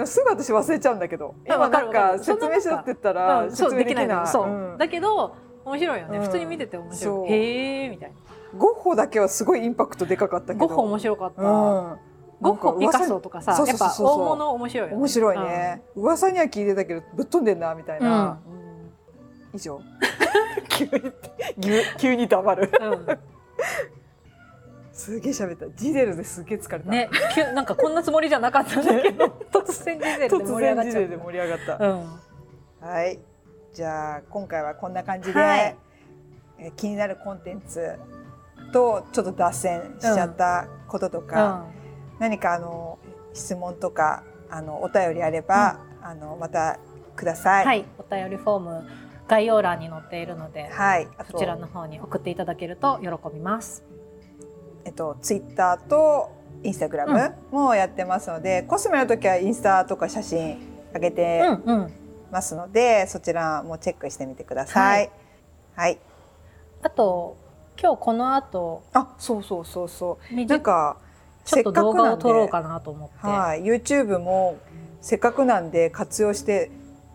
[0.06, 1.36] すぐ私忘れちゃうんだけど。
[1.48, 4.26] あ今なんわか説明しろって言ったら説明できない,、の。
[4.26, 4.78] そう、うん。
[4.78, 5.36] だけど
[5.66, 6.24] 面白いよね、うん。
[6.24, 7.32] 普通に見てて面白い。
[7.32, 8.16] へえみたいな。
[8.58, 10.68] ゴッホだけはすごいインパクトでかかったけど。
[10.68, 11.98] ゴッホ面白かった、うん。
[12.42, 14.98] ゴッホピカソとかさやっぱ大物面白いよね。
[14.98, 18.40] 面白いね、噂には聞いてたけどぶっ飛んでんなみたいな、
[19.54, 19.56] うん。
[19.56, 19.82] 以上。
[20.70, 20.92] 急に
[21.62, 22.72] 急急に黙る。
[22.80, 23.20] うん、うん
[24.96, 25.70] すげえ喋った。
[25.72, 27.10] ジゼルですげえ疲れた、ね。
[27.54, 29.26] なんかこんなつもりじゃなかったんだけど。
[29.52, 32.90] 突然ディゼルで突盛り上が然ジゼルでっちゃう盛り上がった、うん。
[32.90, 33.20] はい
[33.76, 35.60] じゃあ今回はこんな感じで、はい。
[36.58, 38.00] えー気になるコンテンツ
[38.72, 41.66] とちょっと脱線しちゃったこととか、
[42.18, 42.98] 何かあの
[43.34, 46.80] 質問とかあのお便りあれば、あのまた
[47.18, 47.66] ください。
[47.66, 47.86] はい。
[48.00, 48.88] お便りフォーム
[49.28, 51.10] 概要欄に載っているのではい。
[51.30, 53.84] そちらの方に送っていただけると喜びます。
[54.86, 56.32] えっとツイッターと
[56.64, 60.58] インスタグラムもやってますので、コスメの時はインスタとか写真
[60.94, 62.05] 上げてうんうん
[62.36, 65.10] ますので、そちらもチェックしてみてください。
[65.76, 65.98] はい。
[66.84, 67.38] あと
[67.82, 70.36] 今日この後あ、そうそうそうそう。
[70.36, 70.98] みなんか
[71.46, 74.58] ちょっと動画を撮ろうかかなと思って、はい、YouTube も
[75.02, 76.72] せっかくなんで活用して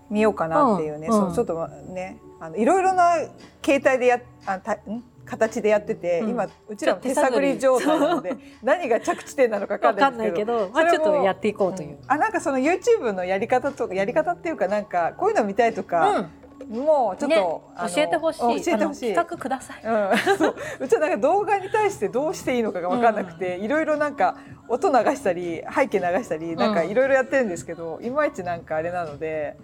[0.08, 3.16] みようかなっていうね、うんうんそうちょっとねあのいろいろな
[3.62, 5.04] 携帯でやあたん？
[5.30, 11.98] 形でやってて、うん、今うちらも手探り状態なので 何が着地点なのか分かんないけどまあ、ちょっとやっていこうという。
[12.08, 16.28] あなんかその YouTube のやり方とかやり方っていうかなんかこういうの見たいとか。
[16.68, 18.40] もうちょっと、ね、教えてほしい。
[18.40, 19.14] 教えてほしい。
[19.14, 19.82] 企画ください。
[19.82, 24.36] うん、そううちはなんか動画に対してどうしていいのかが分かんなくて、いろいろなんか
[24.68, 29.56] 音流したり背景流したりなんかいろいろやってるんですけど、いまいちなんかあれなので、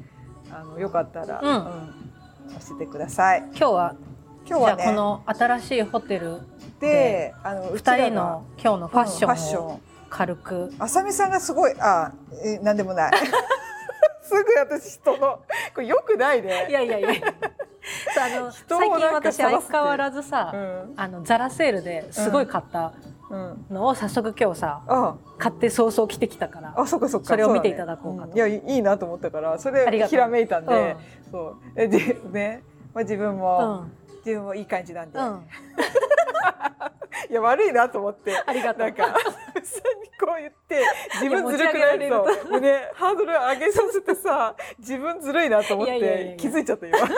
[0.50, 1.94] あのよかったら、うん、
[2.58, 3.44] 教えてください。
[3.50, 3.96] 今日は
[4.48, 6.40] 今日は、ね、この新しいホテル
[6.78, 10.72] であの二人の今日のファッションを軽く。
[10.78, 12.12] あさみさんがすごいあ
[12.44, 13.12] えなんでもない。
[14.22, 15.40] すぐ私人の
[15.74, 16.68] これよくないね。
[16.68, 17.08] いやいやいや。
[18.18, 22.92] あの最近私相変わらずさ、うん、あのザラセールですごい買った
[23.70, 27.28] のを早速今日さ、うん、買って早々着てきたからあそっかそっか。
[27.28, 30.96] それを見ていただこうかと、ねうん、いやいいなと思ったからそれひらめいたんで、
[31.30, 31.56] そう。
[31.76, 32.62] えでね、
[32.94, 33.84] まあ、自分も、
[34.26, 35.18] 自分もいい感じなんで。
[37.30, 38.32] いや悪いなと思って。
[38.44, 38.86] ありがとう。
[38.86, 39.20] なんかさんに
[40.20, 40.82] こう言って
[41.14, 41.98] 自分ずるくない？
[42.08, 42.26] と。
[42.60, 46.98] ねハードル上げさせてさ自分ずるいなと思って気づいちゃった今。
[47.06, 47.10] そう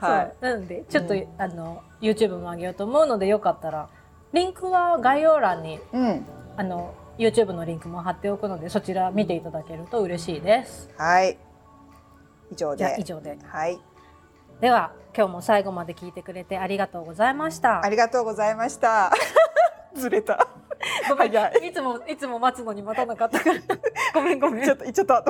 [0.00, 0.32] はい。
[0.40, 3.88] なのでちょっと、うん、あの YouTube も上げようと思うのでよかったら
[4.32, 6.26] リンクは概要欄に、うん、
[6.56, 10.90] あの YouTube のリンクも貼っておくのでそちら見ていただけると嬉しいです。
[10.98, 11.38] はい。
[12.50, 12.96] 以上で。
[12.98, 13.38] 以上で。
[13.44, 13.78] はい。
[14.60, 17.84] では今日も最後まで聞いてくれてありがとうございました。
[17.84, 19.12] ありがとうございました。
[19.94, 20.48] ずれた。
[21.08, 21.32] ごめん。
[21.32, 21.72] い。
[21.72, 23.60] つもいつも待つのに待たなかったから。
[24.12, 24.64] ごめんごめん。
[24.64, 25.24] ちょっとちょっと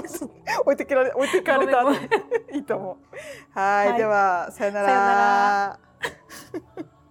[0.62, 1.82] 置いてけられ置いてかれた。
[2.54, 3.58] いいと思う。
[3.58, 5.78] はいではさよなら